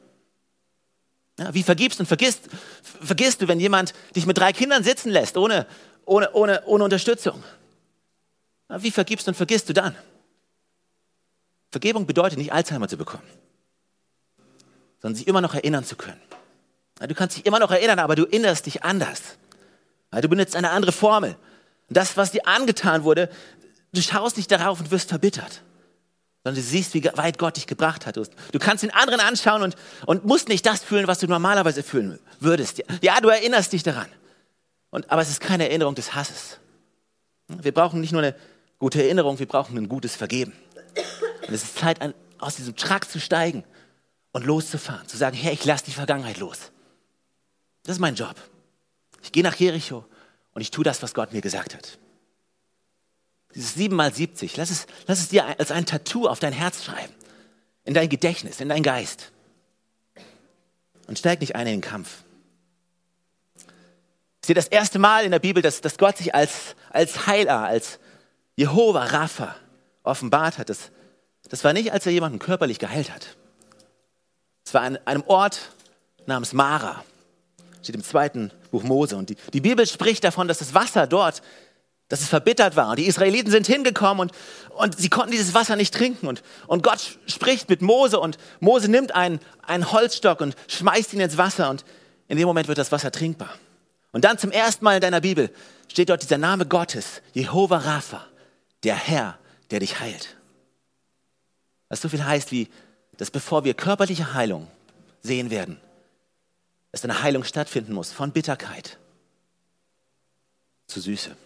Ja, 1.38 1.54
wie 1.54 1.62
vergibst 1.62 2.00
und 2.00 2.06
vergisst, 2.06 2.48
vergisst 2.82 3.40
du, 3.40 3.48
wenn 3.48 3.60
jemand 3.60 3.94
dich 4.16 4.26
mit 4.26 4.36
drei 4.36 4.52
Kindern 4.52 4.82
sitzen 4.82 5.10
lässt, 5.10 5.36
ohne, 5.36 5.66
ohne, 6.04 6.32
ohne, 6.32 6.64
ohne 6.66 6.84
Unterstützung? 6.84 7.42
Wie 8.68 8.90
vergibst 8.90 9.28
und 9.28 9.34
vergisst 9.34 9.68
du 9.68 9.72
dann? 9.72 9.94
Vergebung 11.70 12.06
bedeutet 12.06 12.38
nicht 12.38 12.52
Alzheimer 12.52 12.88
zu 12.88 12.96
bekommen, 12.96 13.28
sondern 15.00 15.16
sich 15.16 15.28
immer 15.28 15.40
noch 15.40 15.54
erinnern 15.54 15.84
zu 15.84 15.96
können. 15.96 16.20
Du 16.98 17.14
kannst 17.14 17.36
dich 17.36 17.46
immer 17.46 17.60
noch 17.60 17.70
erinnern, 17.70 18.00
aber 18.00 18.16
du 18.16 18.24
erinnerst 18.24 18.66
dich 18.66 18.82
anders. 18.82 19.20
Du 20.10 20.28
benutzt 20.28 20.56
eine 20.56 20.70
andere 20.70 20.92
Formel. 20.92 21.36
das, 21.88 22.16
was 22.16 22.32
dir 22.32 22.46
angetan 22.46 23.04
wurde, 23.04 23.30
du 23.92 24.02
schaust 24.02 24.36
nicht 24.36 24.50
darauf 24.50 24.80
und 24.80 24.90
wirst 24.90 25.10
verbittert, 25.10 25.62
sondern 26.48 26.62
du 26.62 26.66
siehst, 26.66 26.94
wie 26.94 27.04
weit 27.04 27.38
Gott 27.38 27.56
dich 27.56 27.66
gebracht 27.66 28.06
hat. 28.06 28.16
Du 28.16 28.58
kannst 28.58 28.82
den 28.82 28.90
anderen 28.90 29.20
anschauen 29.20 29.62
und, 29.62 29.76
und 30.06 30.24
musst 30.24 30.48
nicht 30.48 30.64
das 30.64 30.82
fühlen, 30.82 31.06
was 31.06 31.18
du 31.18 31.26
normalerweise 31.26 31.82
fühlen 31.82 32.18
würdest. 32.40 32.82
Ja, 33.02 33.20
du 33.20 33.28
erinnerst 33.28 33.74
dich 33.74 33.82
daran. 33.82 34.06
Und, 34.88 35.10
aber 35.10 35.20
es 35.20 35.28
ist 35.28 35.40
keine 35.40 35.68
Erinnerung 35.68 35.94
des 35.94 36.14
Hasses. 36.14 36.58
Wir 37.48 37.72
brauchen 37.72 38.00
nicht 38.00 38.12
nur 38.12 38.22
eine 38.22 38.34
gute 38.78 39.02
Erinnerung, 39.02 39.38
wir 39.38 39.46
brauchen 39.46 39.76
ein 39.76 39.90
gutes 39.90 40.16
Vergeben. 40.16 40.54
Und 41.46 41.52
es 41.52 41.64
ist 41.64 41.78
Zeit, 41.78 41.98
aus 42.38 42.56
diesem 42.56 42.76
Truck 42.76 43.06
zu 43.10 43.20
steigen 43.20 43.62
und 44.32 44.46
loszufahren, 44.46 45.06
zu 45.06 45.18
sagen, 45.18 45.36
Herr, 45.36 45.52
ich 45.52 45.66
lasse 45.66 45.84
die 45.84 45.92
Vergangenheit 45.92 46.38
los. 46.38 46.72
Das 47.82 47.96
ist 47.96 48.00
mein 48.00 48.14
Job. 48.14 48.36
Ich 49.22 49.32
gehe 49.32 49.42
nach 49.42 49.56
Jericho 49.56 50.06
und 50.54 50.62
ich 50.62 50.70
tue 50.70 50.84
das, 50.84 51.02
was 51.02 51.12
Gott 51.12 51.34
mir 51.34 51.42
gesagt 51.42 51.74
hat. 51.74 51.98
Dieses 53.54 53.74
7 53.74 53.94
mal 53.94 54.12
70, 54.12 54.56
lass 54.56 54.70
es, 54.70 54.86
lass 55.06 55.20
es 55.20 55.28
dir 55.28 55.58
als 55.58 55.70
ein 55.70 55.86
Tattoo 55.86 56.26
auf 56.26 56.38
dein 56.38 56.52
Herz 56.52 56.84
schreiben, 56.84 57.12
in 57.84 57.94
dein 57.94 58.08
Gedächtnis, 58.08 58.60
in 58.60 58.68
dein 58.68 58.82
Geist. 58.82 59.32
Und 61.06 61.18
steig 61.18 61.40
nicht 61.40 61.56
ein 61.56 61.66
in 61.66 61.74
den 61.74 61.80
Kampf. 61.80 62.24
Ich 64.42 64.46
sehe 64.46 64.54
das 64.54 64.68
erste 64.68 64.98
Mal 64.98 65.24
in 65.24 65.30
der 65.30 65.38
Bibel, 65.38 65.62
dass, 65.62 65.80
dass 65.80 65.96
Gott 65.96 66.18
sich 66.18 66.34
als, 66.34 66.76
als 66.90 67.26
Heiler, 67.26 67.60
als 67.60 67.98
Jehova 68.56 69.04
Rapha 69.04 69.56
offenbart 70.02 70.58
hat. 70.58 70.68
Das, 70.68 70.90
das 71.48 71.64
war 71.64 71.72
nicht, 71.72 71.92
als 71.92 72.06
er 72.06 72.12
jemanden 72.12 72.38
körperlich 72.38 72.78
geheilt 72.78 73.12
hat. 73.12 73.36
Es 74.64 74.74
war 74.74 74.82
an 74.82 74.98
einem 75.06 75.24
Ort 75.26 75.72
namens 76.26 76.52
Mara. 76.52 77.02
Steht 77.82 77.94
im 77.94 78.04
zweiten 78.04 78.50
Buch 78.70 78.82
Mose. 78.82 79.16
Und 79.16 79.30
die, 79.30 79.36
die 79.52 79.60
Bibel 79.60 79.86
spricht 79.86 80.24
davon, 80.24 80.46
dass 80.46 80.58
das 80.58 80.74
Wasser 80.74 81.06
dort, 81.06 81.42
dass 82.08 82.20
es 82.20 82.28
verbittert 82.28 82.76
war. 82.76 82.96
Die 82.96 83.06
Israeliten 83.06 83.50
sind 83.50 83.66
hingekommen 83.66 84.20
und, 84.28 84.32
und 84.76 84.98
sie 84.98 85.10
konnten 85.10 85.30
dieses 85.30 85.54
Wasser 85.54 85.76
nicht 85.76 85.94
trinken. 85.94 86.26
Und, 86.26 86.42
und 86.66 86.82
Gott 86.82 87.18
spricht 87.26 87.68
mit 87.68 87.82
Mose 87.82 88.18
und 88.18 88.38
Mose 88.60 88.90
nimmt 88.90 89.14
einen, 89.14 89.40
einen 89.62 89.92
Holzstock 89.92 90.40
und 90.40 90.56
schmeißt 90.68 91.12
ihn 91.12 91.20
ins 91.20 91.36
Wasser. 91.36 91.70
Und 91.70 91.84
in 92.28 92.38
dem 92.38 92.46
Moment 92.46 92.68
wird 92.68 92.78
das 92.78 92.92
Wasser 92.92 93.12
trinkbar. 93.12 93.50
Und 94.12 94.24
dann 94.24 94.38
zum 94.38 94.50
ersten 94.50 94.84
Mal 94.84 94.94
in 94.94 95.00
deiner 95.00 95.20
Bibel 95.20 95.50
steht 95.88 96.08
dort 96.08 96.22
dieser 96.22 96.38
Name 96.38 96.66
Gottes, 96.66 97.22
Jehova 97.34 97.78
Rapha, 97.78 98.24
der 98.84 98.96
Herr, 98.96 99.38
der 99.70 99.80
dich 99.80 100.00
heilt. 100.00 100.36
Was 101.88 102.00
so 102.00 102.08
viel 102.08 102.24
heißt 102.24 102.52
wie, 102.52 102.68
dass 103.18 103.30
bevor 103.30 103.64
wir 103.64 103.74
körperliche 103.74 104.32
Heilung 104.34 104.68
sehen 105.22 105.50
werden, 105.50 105.78
dass 106.92 107.04
eine 107.04 107.22
Heilung 107.22 107.44
stattfinden 107.44 107.92
muss 107.92 108.12
von 108.12 108.32
Bitterkeit 108.32 108.98
zu 110.86 111.00
Süße. 111.00 111.36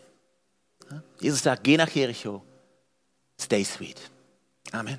Jesus 1.21 1.43
sagt, 1.43 1.65
geh 1.65 1.77
nach 1.77 1.91
Jericho, 1.91 2.43
stay 3.41 3.65
sweet. 3.65 4.01
Amen. 4.73 4.91